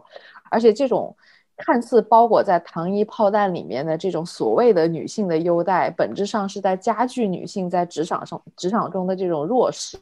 [0.56, 1.14] 而且这种。
[1.58, 9.98] 看似包裹在糖衣炮弹里面的这种所谓的女性的优待，本质上是在加剧女性在职场上职场中的这种弱势，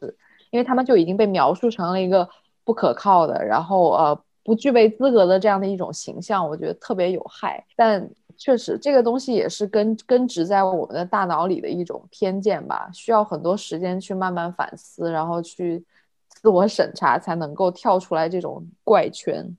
[0.49, 2.27] 因为她们就已经被描述成了一个
[2.65, 7.63] 不可靠的，然后呃不具备资格的这样的一种形象，我觉得特别有害。
[7.75, 15.85] 但确实，这个东西也是根根植在我们的大脑里的一种偏见吧，需要很多时间去慢慢反思，然后去
[16.29, 19.55] 自我审查，才能够跳出来这种怪圈。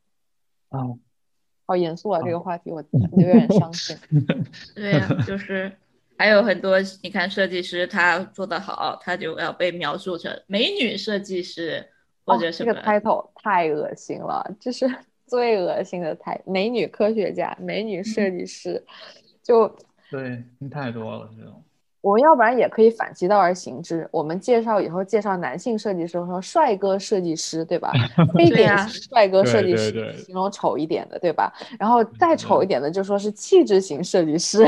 [0.77, 0.99] 啊，
[1.67, 3.97] 好严肃啊，这个话题我有点伤心。
[4.75, 5.71] 对呀，就是
[6.19, 11.87] 还有很多，你看设计师他做得好，他就要被描述成美女设计师
[12.25, 12.73] 或者什么。
[12.73, 14.89] 这个 title 太恶心了，这是。
[15.27, 18.85] 最恶心的太美女科学家、美女设计师，
[19.43, 19.67] 就
[20.11, 21.65] 对，太多了这种。
[22.05, 27.91] 我们要不然也可以反其道而行之，我们介绍以后介绍男性设计师，说帅哥设计师，对吧？
[28.37, 31.51] 非典型帅哥设计师，形容丑一点的，对吧？
[31.79, 34.67] 然后再丑一点的，就说是气质型设计师。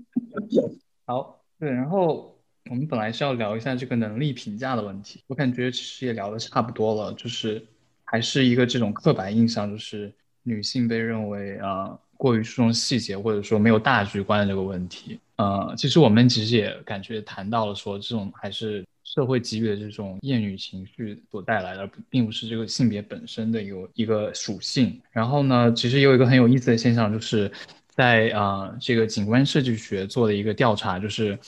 [1.06, 2.38] 好，对，然后
[2.68, 7.66] 我们本来是要聊一下这个能力评价的问题，我感觉其实也聊的差不多了，就是。
[8.12, 15.18] 还是一个这种刻板印象，就是女性被认为啊过于注重细节，或者说没有大局观的这个问题。
[15.36, 25.00] 呃，其实我们其实也感觉谈到了说，这种还是社会给予的这种厌女情绪所带来的，并不是这个性别本身的有一个属性。
[25.10, 27.50] 然后呢，其实有一个很有意思的现象，就是
[27.88, 31.38] 在啊这个景观设计学做的一个调查，就是。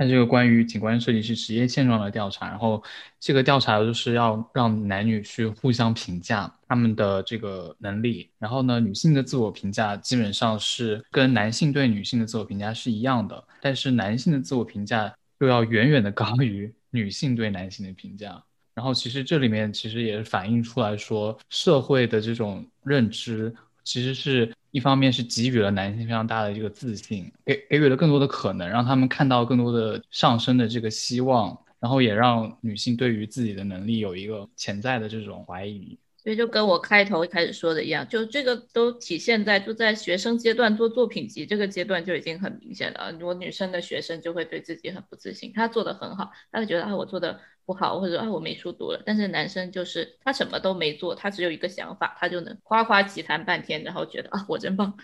[0.00, 2.82] 它这个关于景观设计师职业现状的调查，然后
[3.18, 18.42] 这个调查就是要让男女去互相评价他们的这个能力，然后呢，女性的自我评价基本上是跟男性对女性的自我评价是一样的，但是男性的自我评价又要远远的高于女性对男性的评价，
[18.72, 24.50] 然后其实这里面其实也是反映出来说社会的这种认知其实是。
[24.70, 35.98] 一方面是给予了男性非常大的这个自信，给给予了更多的可能，让他们看到更多的上升的这个希望，然后也让女性对于自己的能力有一个潜在的这种怀疑。
[36.22, 43.10] 所以就跟我开头开始说的一样，就这个都体现在就在学生阶段做作品集这个阶段就已经很明显了。
[43.18, 49.02] 如果女生的学生就会对自己很不自信，她做的很好，她会觉得啊我做的不好，或者啊我没书读了。
[49.06, 54.94] 但是男生就是他什么都没做，他只有一个想法，他就能夸夸其谈半天，然后觉得啊我真棒，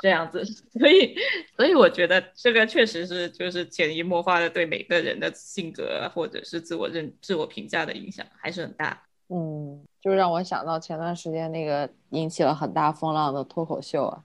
[0.00, 0.44] 这样子。
[0.78, 1.14] 所以
[1.56, 9.07] 所以我觉得这个确实是就是潜移默化的对每个人的性格或者是自我认自我评价的影响还是很大。
[9.28, 9.80] 嗯。
[10.00, 14.22] 就让我想到前段时间那个引起了很大风浪的脱口秀啊，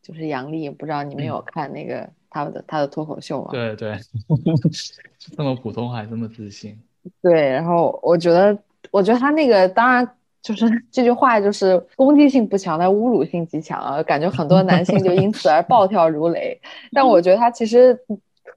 [0.00, 3.48] 就是杨笠，不知道你们有看那个他的他的脱口秀吗？
[3.50, 3.98] 对对，
[5.36, 6.80] 这么普通还这么自信。
[7.20, 8.56] 对，然后我觉得，
[8.92, 10.08] 我觉得他那个当然
[10.40, 16.58] 就是这句话就是攻击性不强，但侮辱性极强啊，感觉很多男性就因此而暴跳如雷。
[16.94, 17.98] 但我觉得他其实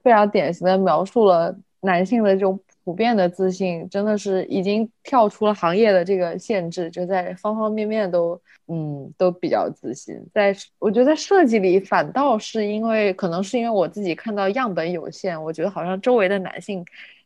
[0.04, 2.58] 非常典型的描述了男性的这种。
[2.84, 10.16] 普遍的自信真的是已经跳出了行业的这个限制，就在方方面面都，嗯，都比较自信。
[10.32, 16.84] 在我觉得在设计里，反倒是因为可能是因为我自己看到样本有限，我觉得好像周围的男性。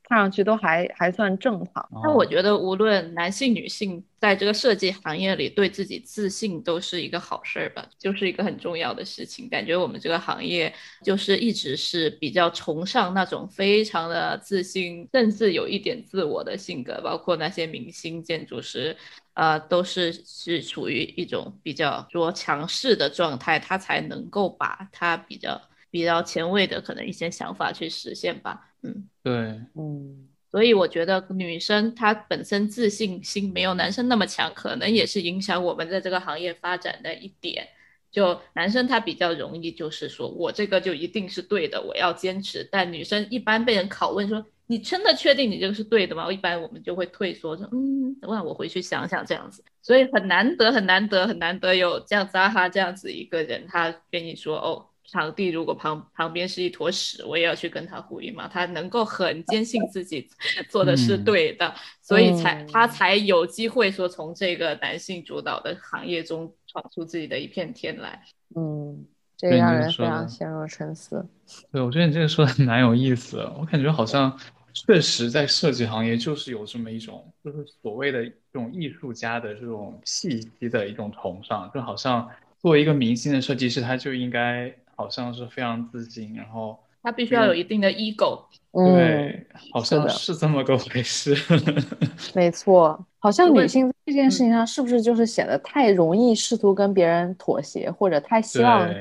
[0.08, 9.48] 看上去都还还算正常，但我觉得无论男性女性，在这个设计行业里，对自己自信都是一个好事儿吧，就是一个很重要的事情。
[9.48, 18.96] 感觉我们这个行业就是一直是比较崇尚那种非常的自信，甚至有一点自我的性格，包括那些明星建筑师，
[19.34, 25.60] 呃，都是是处于一种比较说强势的状态，他才能够把他比较
[25.96, 28.68] 比较前卫的可能一些想法去实现吧。
[28.82, 29.32] 嗯，对，
[29.74, 37.66] 嗯，所以我觉得女生她本身自信心没有男生那么强，可能也是影响我们在这个行业发展的一点。
[38.10, 42.66] 就男生他比较容易就是说我这个就一定是对的，我要坚持。
[42.70, 46.30] 但女生一般被人拷问说你真的确定你这个是对的吗？
[46.30, 49.64] 一般我们就会退缩说嗯，那我回去想想这样子。
[49.82, 54.86] 所以很难得很难得很难得有这样扎哈这样子一个人，他跟你说哦。
[55.08, 58.48] 场地如果旁旁边是一坨屎，我也要去跟他呼应嘛。
[58.48, 60.28] 他能够很坚信自己
[60.68, 68.20] 做的是对的，所以才他才有机会说从这个男性主导的行业中闯出自己的一片天来。
[68.56, 71.24] 嗯，这让人非常陷入沉思。
[71.70, 73.52] 对，我觉得你这个说的蛮有意思的。
[73.58, 74.36] 我感觉好像
[74.72, 82.28] 确实在设计行业就是有这么一种，就是所谓的这种艺术家的这种气息的一种崇尚，就好像
[82.58, 84.74] 作为一个明星的设计师，他就应该。
[84.96, 88.40] 好像是非常自信，然后他必须要有一定的 ego，
[88.72, 91.36] 对，好像是这么个回事。
[92.34, 98.92] 没错，好像女性这件事情上是不是就是显得太容易试图跟别人妥协，或者太希望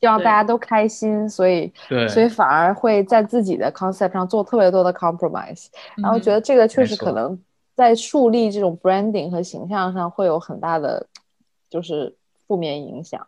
[0.00, 1.72] 希望大家都开心，所以
[2.10, 7.40] 所以反而会在自己的 concept 上做特别多的 compromise，然后觉得这个确实可能
[7.74, 11.06] 在树立这种 branding 和形象上会有很大的
[11.70, 12.14] 就是
[12.46, 13.26] 负面影响。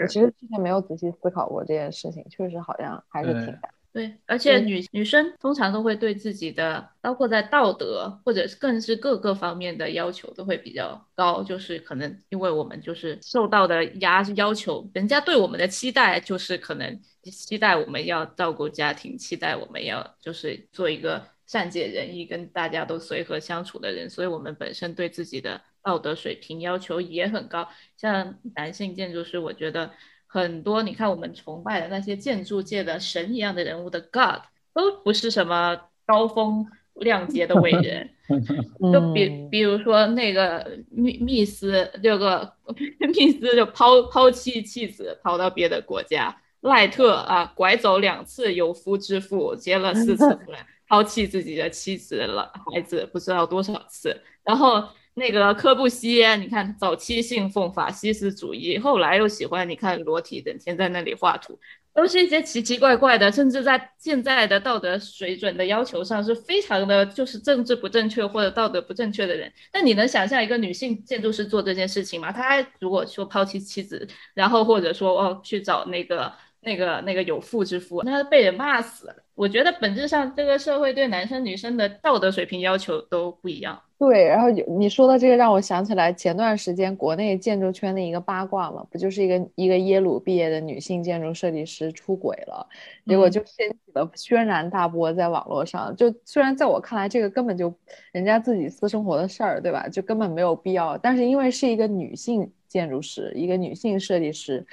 [0.00, 3.60] 我其实之前没有仔细思考过这件事情，确实好像还是挺难。
[3.92, 27.68] 对，而且女女生通常都会对自己的，包括在道德或者更是各个方面的要求都会比较高，就是可能因为我们就是受到的压要求，人家对我们的期待就是可能期待我们要照顾家庭，期待我们要就是做一个善解人意、跟大家都随和相处的人，所以我们本身对自己的道德水平要求也很高。
[27.96, 29.92] 像男性建筑师，我觉得。
[30.26, 34.42] 很多，你看我们崇拜的那些建筑界的神一样的人物的 God，
[34.74, 38.10] 都不是什么高风亮节的伟人。
[38.92, 42.52] 就比比如说那个密密斯，这个
[43.14, 46.36] 密斯就抛抛弃妻子跑到别的国家。
[46.62, 50.48] 赖特啊，拐走两次有夫之妇，结了四次婚，
[50.88, 54.82] 抛弃自己的妻子了孩子不知道多少次，然后。
[55.14, 61.58] 那个科布西耶，你看早期信奉法西斯主义，后来又喜欢你看裸体，整天在那里画图，
[61.94, 69.52] 都是一些奇奇怪怪的，甚至在现在的道德水准的要求上是非常的，就是政治不正确或者道德不正确的人。
[69.72, 72.32] 那你能想象一个女性建筑师做这件事情吗？
[72.32, 76.32] 她如果说抛弃妻子，然后或者说哦去找那个
[76.64, 79.16] 那个那个有妇之夫，那被人骂死了。
[79.34, 83.80] 我觉得本质上这个社会对男生女生的道德水平要求都不一样。
[83.98, 92.64] 对，然后你说的这个让我想起来前段时间国内建筑圈的一个八卦嘛，不就是一个一个耶鲁毕业的女性建筑设计师出轨了，
[93.06, 95.94] 结果就掀起了轩然大波在网络上。
[95.96, 97.72] 就虽然在我看来这个根本就
[98.12, 99.88] 人家自己私生活的事儿，对吧？
[99.88, 104.64] 就根本没有必要，但是因为是一个女性建筑师，一个女性设计师。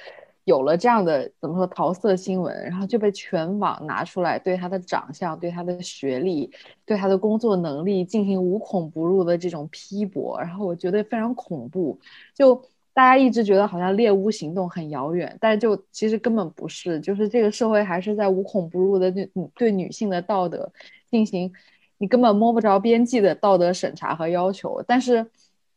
[0.45, 6.51] 有了这样的怎么说桃色新闻，然后就被全网拿出来对他的长相、对他的学历、
[6.83, 11.99] 对他的工作能力进行无孔不入的这种批驳，然后我觉得非常恐怖。
[12.33, 12.55] 就
[12.91, 20.71] 大家一直觉得好像猎巫行动很遥远，但是就其实根本不是，就是这个社会还是在无孔不入的对对女性的道德
[21.11, 21.53] 进行
[21.99, 25.29] 你根本摸不着边际的道德审查和要求，但是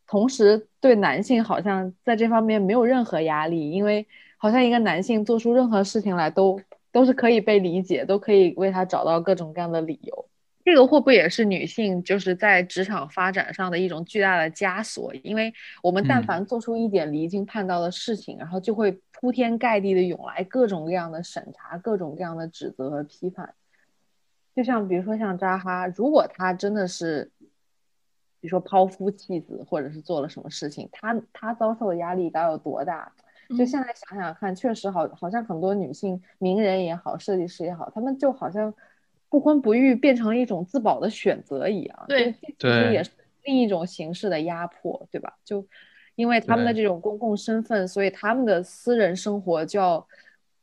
[0.07, 4.07] 同时对男性好像在这方面没有任何压力，因为。
[4.45, 6.61] 好像一个男性做出任何事情来都
[6.93, 10.29] 都是可以被理解，都可以为他找到各种各样的理由。
[10.63, 15.15] 这个会不会也是女性就是在职场发展上的一种巨大的枷锁？
[15.23, 15.51] 因为
[15.83, 23.55] 我们但凡做出一点离经叛道的事情，然后就会铺天盖地的涌来各种各样的审查、各种各样的指责和批判。
[24.55, 27.31] 就像比如说像扎哈，如果他真的是，
[28.43, 33.11] 比如说抛夫弃子，或者是做了什么事情，他他遭受的压力该有多大？
[33.51, 38.73] 就现在想想看，确实好，好像很多女性名人也好，设计师也好，他们就好像
[39.29, 42.05] 不婚不育变成了一种自保的选择一样。
[42.09, 43.11] 对，其实也是
[43.45, 45.35] 另一种形式的压迫，对吧？
[45.45, 45.67] 就
[46.15, 50.07] 因为他们的这种公共身份，所以他们的私人生活就要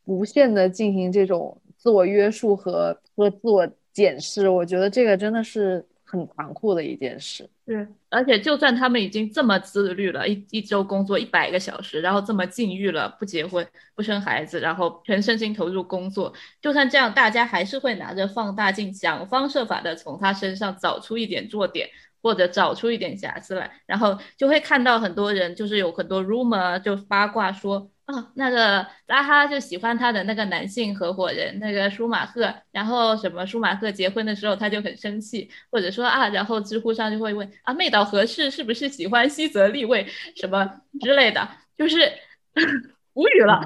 [0.06, 4.50] 无限的进行这种自我约束和和自我检视。
[4.50, 5.86] 我觉得这个真的是。
[6.12, 21.90] 很残酷的一件事，是，而且就算他们已经这么自律了，一一周工作一百个小时，然后这么禁欲了，不结婚不生孩子，然后全身心投入工作，就算这样，大家还是会拿着放大镜，想方设法的从他身上找出一点弱点，
[22.22, 27.92] 或者找出一点瑕疵来，然后就会看到很多人就是有很多 rumor 就八卦说。
[28.06, 32.54] 啊那个拉哈就喜欢他的那个男性合伙人，那个舒马赫。
[32.72, 40.06] 然后什么舒马赫结婚的时候他就很生气，或者说啊，然后知乎上就会问啊，妹岛合适是不是喜欢西泽立卫
[40.36, 41.48] 什么之类的，
[41.78, 42.12] 就是
[43.14, 43.62] 无语了。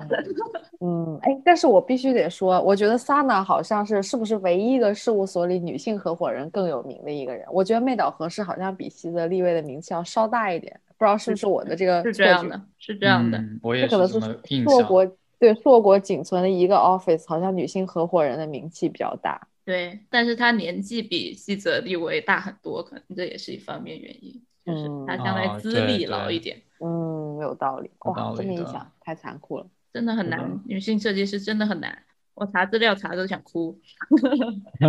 [0.82, 7.46] 嗯，哎，但是我必须得说，我觉得 Sana 好像是是不是唯一一个事务所里女性合伙人更有名的一个人？
[7.52, 10.80] 我觉得妹岛合适好像比西泽立卫的名气要稍大一点。
[10.98, 14.20] 不知道是不是我的这个是这样的，是这样的，我也可能是
[14.64, 15.06] 硕果
[15.38, 19.48] 对硕果仅存的一个 office，好像女性合伙人的名气比较大。
[19.66, 26.56] 对，但是他年纪比西泽立卫大很多，可能这也是一方面原因，就是他将来资历老一点。
[26.58, 27.92] 嗯，有道理。
[28.00, 30.60] 哇，这么一想，太残酷了，真的很难。
[30.66, 32.04] 女性设计师真的很难，
[32.34, 33.80] 我查资料查都想哭。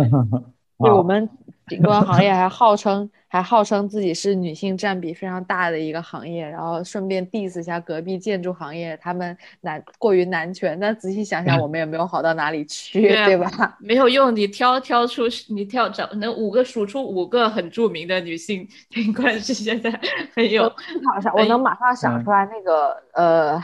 [0.79, 1.29] 对我们
[1.67, 10.79] 景观行业还号称还号称自己是女性占比非常大的一个行业，然后顺便 diss 一下隔壁建筑行业，他们男过于男权。
[10.79, 13.51] 但仔细想想，我们也没有好到哪里去，对吧？
[13.81, 19.91] 没有用，你挑挑出你挑找能五个数出五个很著名的女性景观是，现在
[20.33, 20.71] 很有。
[21.03, 23.61] 马上我能马上想出来那个呃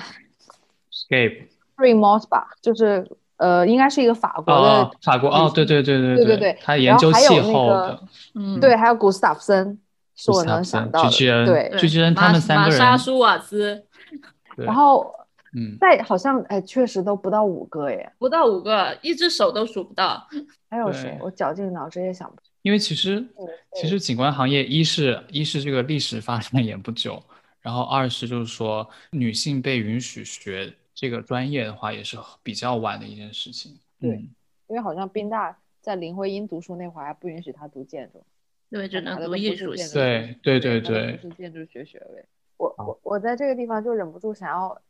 [0.92, 1.48] ，Scape
[1.78, 3.10] Three Moss 吧，就是。
[3.38, 8.00] 呃，应该是一个法国的法国哦，对对对对对对对，他研究气候的，
[8.36, 9.80] 嗯，对，还有古斯塔夫森，
[10.16, 13.86] 是我能想到的，对，巨巨人他们三个人，玛莎舒瓦兹，
[14.56, 15.14] 然后
[15.56, 20.28] 嗯，在好像哎，确实都不到五个耶，不到五个，一只手都数不到。
[20.70, 21.16] 还有谁？
[21.22, 22.44] 我绞尽脑汁也想不出。
[22.64, 27.22] 因为其实嗯其实景观行业一是一是这个历史发展也不久，
[27.62, 30.74] 然后二是就是说女性被允许学
[31.04, 33.78] 这个专业的话，也是比较晚的一件事情。
[34.00, 34.30] 对嗯
[34.68, 38.24] 因为好像宾大在林徽因读书那会儿还不允许她读建筑，
[38.70, 42.26] 对，只能读艺术对对对对不是建筑学学位。
[42.56, 44.82] 我我我在这个地方就忍不住想要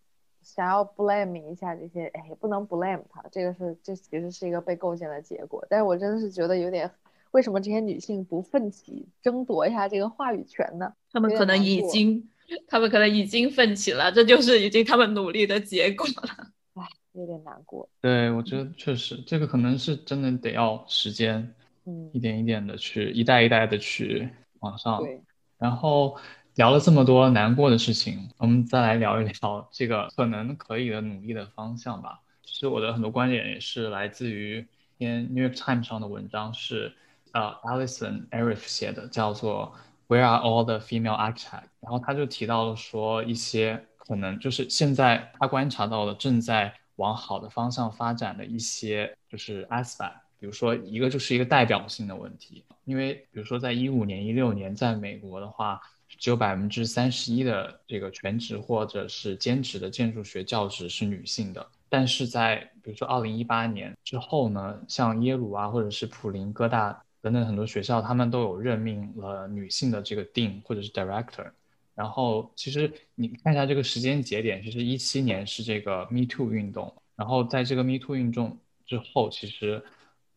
[0.43, 5.65] 想要 blame 一下这些，哎，也不能 blame 他，这个是这其实是一个被构建的结果。
[5.67, 6.89] 但是我真的是觉得有点，
[7.31, 10.93] 为什么这些女性不奋起争夺一下这个话语权呢？
[11.11, 12.29] 她们可能已经，
[12.67, 16.47] 他们可能已经奋起了，这就是已经他们努力的结果了。
[16.75, 17.87] 唉有点难过。
[18.01, 21.53] 对，我觉得确实这个可能是真的得要时间，
[21.85, 24.29] 嗯一，点一点的去一代一代的去
[24.59, 24.99] 往上。
[25.01, 25.21] 对，
[25.59, 26.17] 然后
[26.55, 32.19] 聊了这么多难过的事情，我们再来聊一聊这个可能可以的努力的方向吧。
[32.43, 34.59] 其实我的很多观点也是来自于
[34.97, 36.93] 一篇 New York Times 上的文章，是
[37.31, 39.73] 呃 Alison Arif 写的，叫做
[40.07, 41.69] Where are all the female architects？
[41.79, 50.13] 然后他就提到了说一些可能就是现在他观察到的正在往好的方向发展的一些就是 aspect。
[50.39, 55.79] 比如说，一个就是一个代表性的问题，因为比如说在一五年、一六年，在美国的话，
[56.19, 71.49] 只有百分之三十一的这个全职或者是兼职的建筑学教职是女性的，但是在比如说二零一八年之后呢，像耶鲁啊，或者是普林、哥大等等很多学校，他们都有任命了女性的这个 dean 或者是 director。
[71.95, 79.81] 然后其实你看一下这个时间节点，其实一七年是这个 Me Too 运动，然后在这个 Me Too 运动之后，其实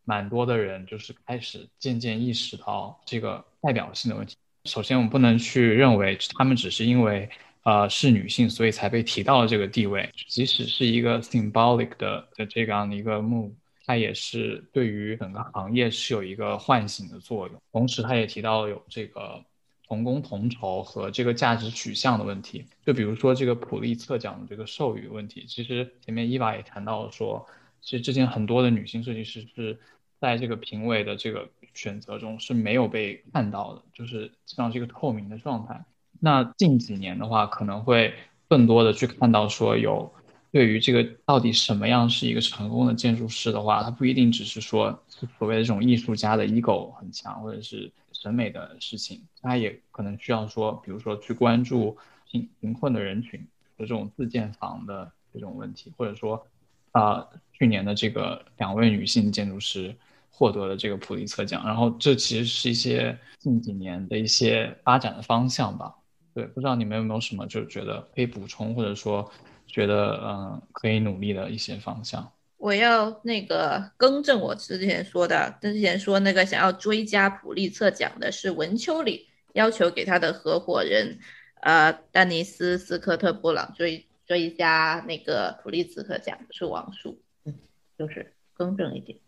[0.05, 4.37] 蛮多的人就是开始渐渐意识到这个代表性的问题。
[4.66, 7.28] 首先，我们不能去认为他们只是因为
[7.62, 10.09] 呃是女性，所以才被提到了这个地位。
[10.28, 13.51] 即使是一个 symbolic 的的这样的一个 move，
[13.87, 17.62] 它也是对于整个行业是有一个唤醒的作用。
[17.70, 19.45] 同时，他也提到有这个
[19.87, 22.66] 同工同酬和这个价值取向的问题。
[22.84, 27.47] 就比如说这个普利策奖的这个授予问题，其实前面伊娃也谈到说，
[27.80, 29.78] 其实之前很多的女性设计师是
[30.18, 35.84] 在这个评委的这个选择中是没有被看到的，就是基本上是一个透明的状态。
[36.18, 38.14] 那近几年的话，可能会
[38.49, 40.12] 更多的去看到说有
[40.53, 45.03] 对于这个到底什么样是一个成功的建筑师的话，他不一定只是说
[45.39, 51.97] 所谓的这种艺术家的 ego 很强，或者是审美的事情，他也可能需要说，比如说去关注
[52.31, 53.39] 贫贫困的人群
[53.77, 56.47] 的这种自建房的这种问题，或者说，
[56.93, 59.95] 啊、去年的这个两位女性建筑师
[60.31, 65.95] 获得了这个普利策奖，然后这其实是一些近几年的一些发展的方向吧。
[66.33, 69.31] 对，不知道你们有没有什么就觉得可以补充，或者说
[69.67, 72.33] 觉得嗯可以努力的一些方向？
[72.59, 81.19] 我要那个更正我之前说的，之前说那个想要追加普利策奖的是文丘里要求给他的合伙人，
[81.61, 87.55] 呃，丹尼斯斯科特布朗追追加那个普利兹克奖，是王树，嗯，
[87.99, 89.19] 就是更正一点。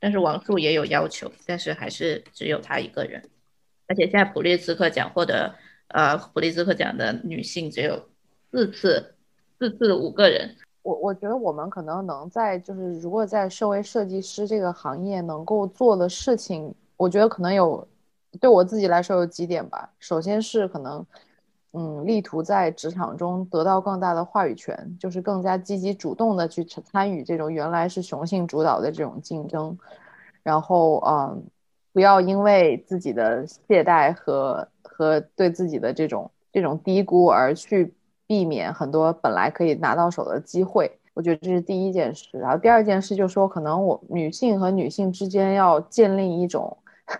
[0.00, 3.22] 但是王树也有要求，但是还是只有他一个人，
[3.86, 5.54] 而且现在普利兹克奖获得
[5.88, 8.10] 呃普利兹克奖的女性只有
[8.50, 9.13] 四次，
[9.64, 17.86] 四四五个人，我我觉得我们可能能在就是如果在社会设计师这个行业能够做的事情，我觉得可能有
[18.38, 19.90] 对我自己来说有几点吧。
[19.98, 21.04] 首先是可能
[21.72, 29.78] 嗯力图在职场中得到更大的话语权，就是更加积极主动的去参与这种原来是雄性主导的这种竞争，
[30.42, 31.42] 然后嗯
[31.94, 37.94] 不要因为自己的懈怠和和对自己的这种这种低估而去
[38.26, 40.90] 避免很多本来可以拿到手的机会。
[41.14, 42.38] 我觉得这是第一件事。
[42.38, 46.76] 然后第二件事就是说，可能我女性和女性之间要建立一种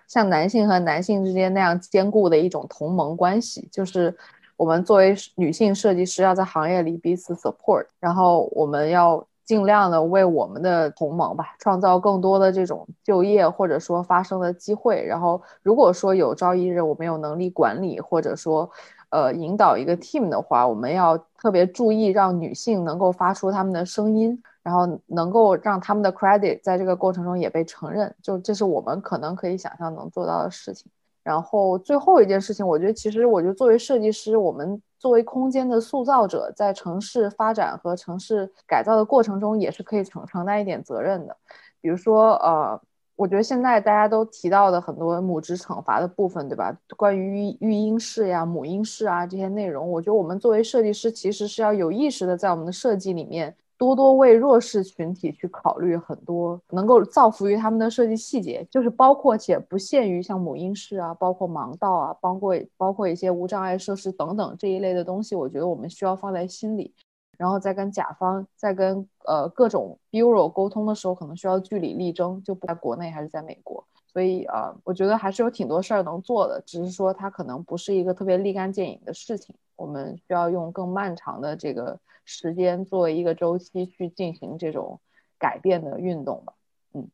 [0.08, 4.16] 像男性和男性之间那样坚固的一种同盟关系，就是
[4.56, 15.04] 我们作为女性设计师要在行业里彼此 support，然后我们要尽量的为我们的同盟吧创造更多的这种就业或者说发生的机会。
[15.04, 18.68] 然后如果说有朝一日我们有能力管理或者说
[19.14, 28.12] 呃引导一个 team 的话，我们要特别注意让女性能够发出她们的声音，然后能够让他们的 credit 在这个过程中也被承认。
[28.20, 30.90] 就这是我们可能可以想象能做到的事情。
[31.22, 41.34] 然后最后一件事情，我觉得其实我觉得作为设计师，我们作为空间的塑造者，在城市发展和城市改造的过程中，也是可以承承担一点责任的。
[41.80, 42.78] 比如说，呃，
[43.16, 46.76] 我觉得现在大家都提到的很多母职惩罚的部分，对吧？
[46.96, 66.92] 关于育育婴室呀、母婴室啊这些内容，我觉得我们作为设计师，其实是要有意识的在我们的设计里面多多为弱势群体去考虑很多能够造福于他们的设计细节，就是包括且不限于像母婴室啊、包括盲道啊、包括包括一些无障碍设施等等这一类的东西，我觉得我们需要放在心里。
[67.36, 73.86] 然后再跟甲方、在跟呃各种 bureau 沟通的时候，可能需要据理力争，就不在国内还是在美国。
[74.06, 79.54] 所以啊，我觉得还是有挺多事儿能做的，只是说它可能不是一个特别立竿见影的事情。
[79.74, 85.00] 我们需要用更漫长的这个时间作为一个周期去进行这种
[85.36, 86.52] 改变的运动吧。
[86.92, 87.10] 嗯，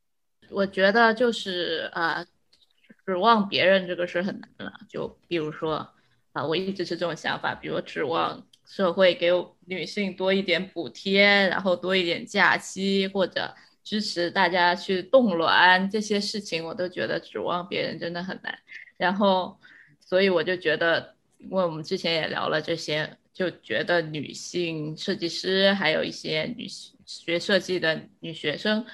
[0.50, 2.26] 我觉得就是呃，
[3.06, 4.72] 指望别人这个是很难了。
[4.86, 5.88] 就比如说
[6.32, 8.42] 啊，我一直是这种想法，比如指望。
[8.70, 9.32] 社会给
[9.66, 13.52] 女性多一点补贴，然后多一点假期，或者
[13.82, 18.56] 支持大家去冻卵，这些事情我都觉得指望别人真的很难。
[18.96, 19.58] 然后，
[19.98, 26.68] 所以我就觉得，因为我们之前也聊了这些，就觉得女性设计师还有一些女
[27.04, 28.86] 学设计的女学生，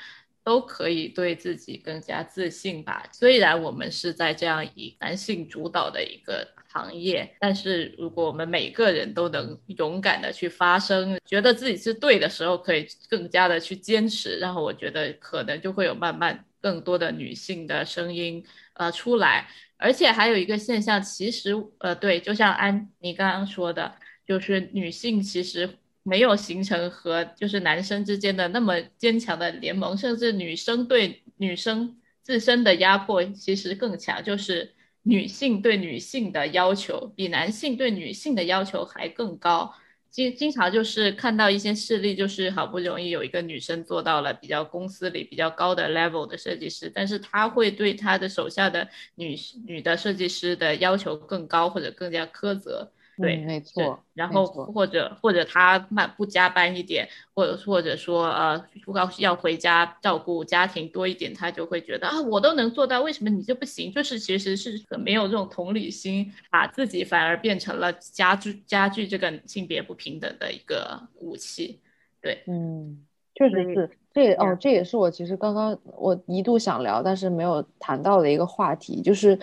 [0.42, 3.06] 都可以对自己更加自信吧。
[3.12, 6.55] 虽然我们是在这样以男性主导的一个。
[6.76, 19.48] 行业，但是如果我们每个人都能勇敢的去发声，觉得自己是对的时候，可以更加的去坚持，然后我觉得可能就会有慢慢更多的女性的声音呃出来，
[19.78, 23.94] 而且还有一个现象，其实呃对，就像安你刚刚说的，
[24.26, 25.68] 就是女性其实
[26.02, 34.75] 没有形成和就是男生之间的那么坚强的联盟，甚至女生对女生自身的压迫其实更强，就是。
[35.09, 39.72] 女性对女性的要求比男性对女性的要求还更高，
[40.11, 52.90] 经经常就是看到一些事例，就是好不容易有一个女生做到了比较公司里比较高的 level 的设计师，但是她会对她的手下的女女的设计师的要求更高或者更加苛责。
[53.18, 53.98] 对，没错。
[54.12, 58.62] 然后或者或者他慢不加班一点，或者或者说呃，
[58.94, 63.90] 要要回家照顾家庭多一点，他就会觉得啊，我都能做到，为什么你就不行？
[63.92, 71.80] 就是其实是很没有这种同理心，把自己反而变成了加剧加剧这个性别不平等的一个武器。
[72.20, 73.04] 对，嗯，
[73.34, 73.90] 确实是。
[74.12, 79.38] 这哦，这也是我其实刚刚我一度想聊，但是没有谈到的一个话题，就是。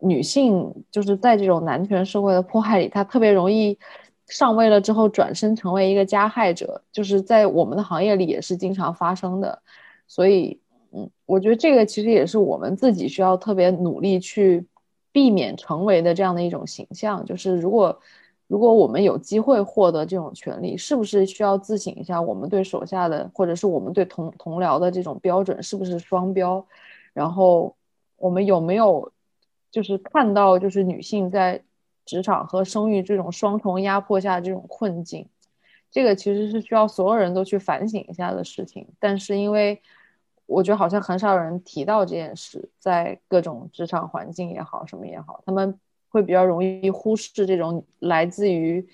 [0.00, 3.78] 女性就是在这种男权社会的迫害里，她特别容易
[4.26, 9.60] 上位了之后转身成为一个加害者，就是在我们的行业里也是经常发生的。
[10.06, 10.58] 所以，
[10.92, 14.66] 嗯，我觉得这个其实也是我们自己需要特别努力去
[15.12, 17.24] 避免成为的这样的一种形象。
[17.24, 18.00] 就是如果
[18.46, 26.64] 如果我们有机会获得这种权利，是不是需要自省一下，我们对手下的或者是我们对同同僚的这种标准是不是双标？
[27.12, 27.74] 然后
[28.16, 29.12] 我们有没有？
[29.70, 31.62] 就是看到，就是女性在
[32.04, 35.26] 职场和生育这种双重压迫下这种困境，
[35.90, 38.86] 这个其实是需要所有人都去反省一下的事情。
[38.98, 39.80] 但是因为
[40.46, 48.84] 我觉得好像很少有人提到这件事，在各种职场环境也好，什么也好，他们会比较容易忽视这种来自于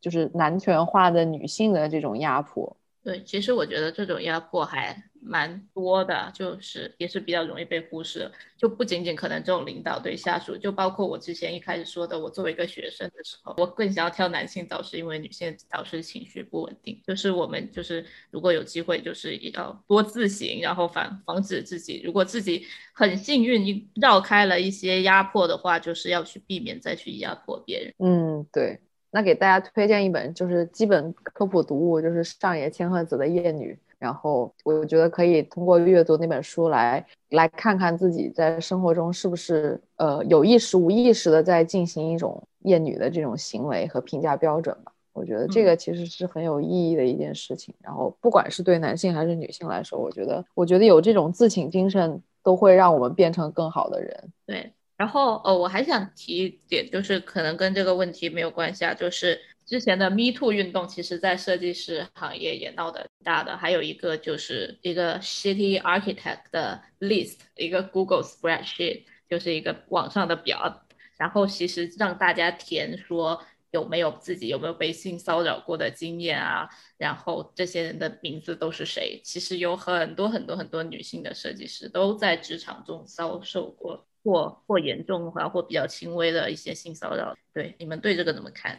[0.00, 2.76] 就是男权化的女性的这种压迫。
[3.06, 5.00] 对，其实我觉得这种压迫还。
[5.28, 17.02] 蛮多的，就是也是比较容易被忽视，就不仅仅可能这种领导对下属，就包括我之前一开始说的，我作为一个学生的时候，我更想要挑男性导师，因为女性导师情绪不稳定。
[17.04, 27.92] 就是我们就是如果有机会，就是要多自省，然后防防止自己，如果自己很幸运绕开了一些压迫的话，就是要去避免再去压迫别人。
[27.98, 28.78] 嗯，对。
[29.10, 33.72] 那给大家推荐一本就是基本科普读物，就是上野千鹤子的《厌女》。
[33.98, 44.92] 然后我觉得可以通过阅读那本书来来看看自己在生活中是不是呃有意识无意识的在进行一种厌女的这种行为和评价标准吧。
[45.14, 47.74] 我觉得这个其实是很有意义的一件事情。
[47.80, 54.24] 然后不管是对男性还是女性来说，我觉得我觉得有这种自省精神都会让我们变成更好的人。
[54.44, 54.70] 对。
[54.96, 59.40] 然后哦，我还想提一点，就是可能跟这个问题没有关系啊，就是。
[59.66, 63.56] 之前的 Me Too 运动，其实在设计师行业也闹得大的。
[63.56, 70.86] 还有一个就是一个 City Architect 的 list，一个 Google Spreadsheet，就是一个网上的表。
[71.18, 73.42] 然后其实让大家填说
[73.72, 79.20] 有没有自己有没有被性骚扰过的经验啊，然后这些人的名字都是谁。
[79.24, 87.32] 其实有很多很多很多女性的设计师都在职场中遭受过或或严重的话或比较轻微的一些性骚扰。
[87.54, 88.76] 对，你们对这个怎么看？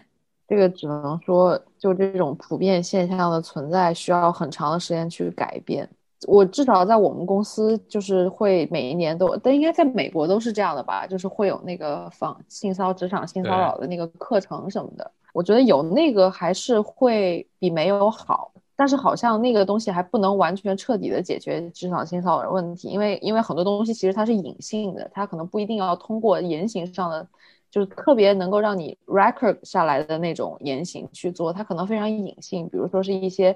[0.48, 5.90] 这个只能说，就这种普遍现象的存在，需要很长的时间去改变。
[6.28, 15.12] 我至少在我们公司就是会每一年都，但应该在美国都是这样的吧，就是会有那个防性骚职场性骚扰的那个课程什么的。
[15.34, 18.52] 我觉得有那个还是会比没有好。
[18.78, 27.28] 但是好像那个东西还不能完全彻底的解决职场性骚扰问题，因为因为很多东西其实它是隐性的，它可能不一定要通过言行上的，
[27.70, 33.54] 就是特别能够让你 record 下来的那种言行去做，它可能非常隐性，比如说是一些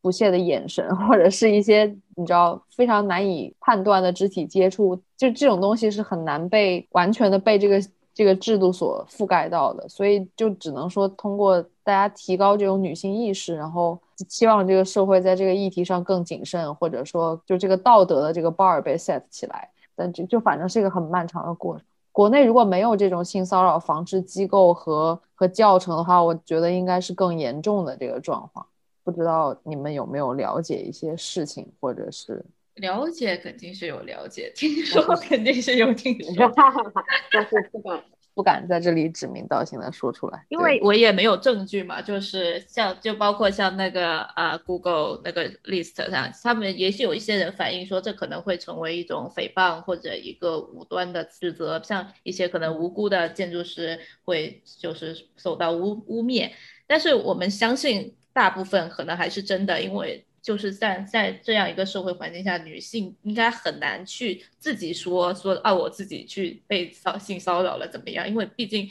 [0.00, 7.80] 不屑的眼神，或者是一些你知道非常难以判断的肢体接触，就这种东西是很难被完全的被这个。
[8.12, 19.68] 这个制度所覆盖到的，所以就只能说通过大家提高这种女性意识，然后期望这个社会在这个议题上更谨慎，或者说就这个道德的这个 bar 被 set 起来。
[19.96, 21.84] 但就就反正是一个很漫长的过程。
[22.12, 28.64] 国内如果没有这种性骚扰防治机构和和教程的话，我觉得应该是更严重的这个状况。
[29.02, 32.44] 不知道你们有没有了解一些事情，或者是
[32.76, 36.52] 了解肯定是有了解，听说肯定是有听说，
[37.32, 38.00] 但是不敢。
[38.34, 42.00] 不敢在这里指名道姓的说出来，因为我也没有证据嘛。
[42.00, 56.50] 就是像，就包括像那个啊，Google 那个 list 上，他们也许有一些人反映说，这可能会成为一种诽谤或者一个无端的指责，像一些可能无辜的建筑师会就是受到污污蔑。
[56.86, 60.24] 但是我们相信，大部分可能还是真的，因为。
[60.42, 68.26] 就是在在这样一个社会环境下，女性应该很难去自己说说啊，我自己去被骚性骚扰了怎么样？
[68.26, 68.88] 因为毕竟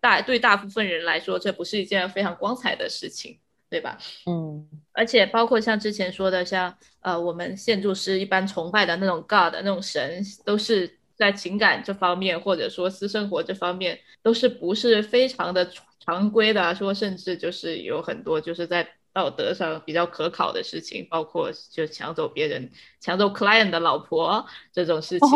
[0.00, 3.38] 大对大部分人来说，这不是一件非常光彩的事情，
[3.70, 3.96] 对吧？
[4.26, 15.70] 嗯，而且包括像之前说的，像呃我们建筑师一般崇拜的那种 God 那种神，都是在情感这方面或者说私生活这方面，都是不是非常的
[16.00, 18.86] 常规的，说甚至就是有很多就是在。
[19.12, 25.28] 道德上比较可考的事情，包括就抢走别人、抢走 client 的老婆这种事情。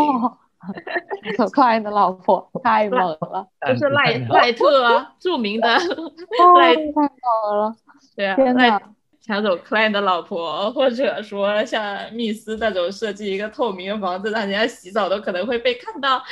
[1.37, 7.77] 抢 client 的老婆太猛了， 就是赖赖特啊，著名的赖太猛了，
[8.16, 8.95] 对啊，赖。
[9.27, 16.22] 抢走 client 的老婆，或者说像密斯那种设计一个透明的房子，让人家洗澡都可能会被看到。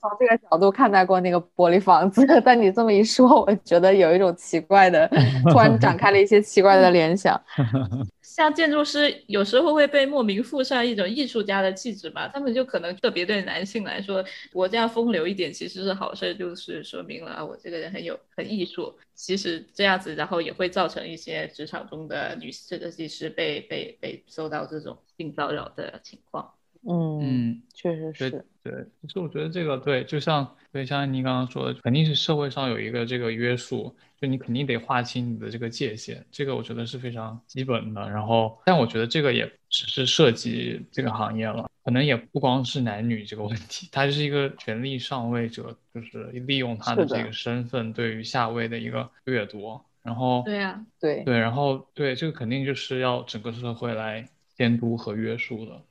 [0.00, 5.08] 从这个角度看待过那个玻璃房子， 但你这么一说，我觉得有一种奇怪的，
[5.50, 7.40] 突然展开了一些奇怪的联想。
[8.34, 14.24] 像建筑师有时候会被莫名附上一种艺术家的气质吧，他们就可能特别对男性来说，
[14.54, 18.98] 我这样风流一点其实是好事，就是说明了我这个人很有很艺术。
[19.14, 26.54] 其实这样子，然后也会造成一些职场中的女设计师被被被受到这种性骚扰的情况。
[26.88, 28.44] 嗯，确实是。
[28.62, 38.08] 对，其实我觉得这个对，就像对，像你刚刚说的，肯定是社会上有一个这个约束，就你肯定得划清你的这个界限，这个我觉得是非常基本的。
[38.08, 49.84] 然后，但我觉得这个也只是涉及这个行业了，可能也不光是男女这个问题，它就是一个权力上位者，就是利用他的这个身份对于下位的一个掠夺。
[50.04, 55.82] 然后，对呀，对对，然后对这个肯定就是要整个社会来监督和约束的。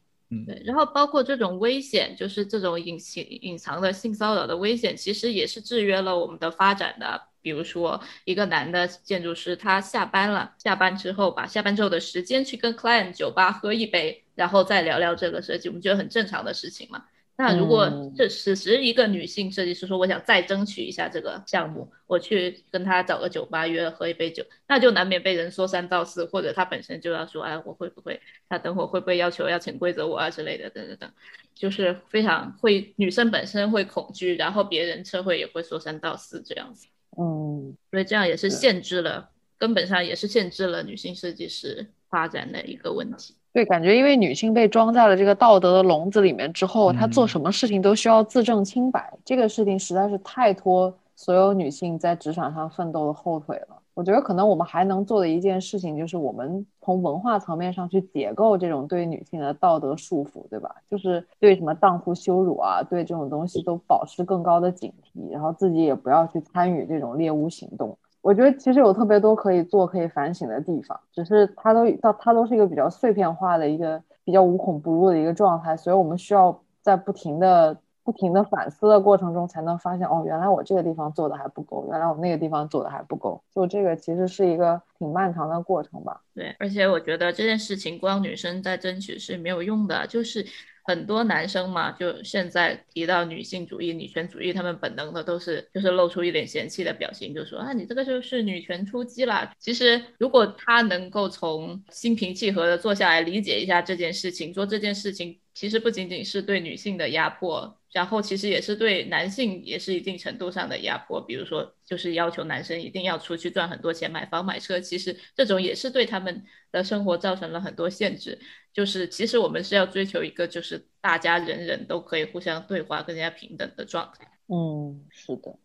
[0.45, 7.21] 对，然后包括这种危险，就是这种隐形隐藏的性骚扰的危险，其实也是制约了我们的发展的。
[7.43, 17.03] 比如说，一个男的建筑师，他下班了，下班之后把下班之后的时间去跟 client 酒吧喝一杯，然后再聊聊这个设计，我们觉得很正常的事情嘛。
[17.41, 31.11] 那如果这此时一个女性设计师说我想再争取一下这个项目，我去跟他找个酒吧约喝一杯酒，那就难免被人说三道四，或者他本身就要说，哎，我会不会，他等会会不会要求要潜规则我啊之类的，等等等，
[31.55, 36.85] 就是非常会女生本身会恐惧，然后别人车会也会说三道四这样子，
[37.17, 43.35] 嗯，所以这样也是限制了，根本上也是限制了女性设计师发展的一个问题。
[43.53, 53.77] 对，感觉因为女性被装在了这个道德的笼子里面之后，她做什么事情都需要自证清白，这个事情实在是太拖所有女性在职场上奋斗的后腿了。
[53.93, 60.73] 我觉得可能我们还能做的一件事情，就是我们从文化层面上去解构这种对女性的道德束缚，对吧？
[60.89, 67.97] 就是对什么荡妇羞辱啊，对这种东西都保持更高的警惕，然后自己也不要去参与这种猎巫行动。
[68.22, 83.41] 我觉得其实有特别多可以做、可以反省的地方，只是它都到它都是一个比较碎片化的一个比较无孔不入的一个状态，所以我们需要在不停的、不停的反思的过程中，才能发现哦，原来我这个地方做的还不够，原来我那个地方做的还不够。
[83.53, 86.22] 就这个其实是一个挺漫长的过程吧。
[86.36, 90.45] 对，而且我觉得这件事情光女生在争取是没有用的，就是
[90.84, 99.53] 很多男生嘛，就现在提到女性主义、女权主义，他们本能的都是就是露出一点嫌弃的表情，就说啊，你这个就是女权出击啦。
[99.59, 105.39] 其实如果他能够从心平气和的坐下来理解一下这件事情，做这件事情。
[105.53, 111.19] 其实不仅仅是对女性的压迫，然后其实也是对男性也是一定程度上的压迫。
[111.19, 118.39] 比如说，就是要求男生一定要出去赚很多钱买房买车，其实这种也是对他们的生活造成了很多限制。
[118.73, 124.25] 就是其实我们是要追求一个就是大家人人都可以互相对话、更加平等的状态。
[124.47, 125.57] 嗯，是的。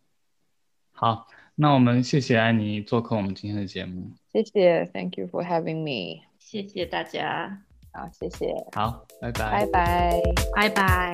[0.90, 4.10] 好，那我们谢谢安妮做客我们今天的节目。
[4.32, 6.22] 谢谢，Thank you for having me。
[6.40, 7.62] 谢谢大家。
[7.92, 8.52] 好，谢谢。
[8.72, 10.20] 好，拜拜，拜拜，
[10.54, 11.12] 拜拜。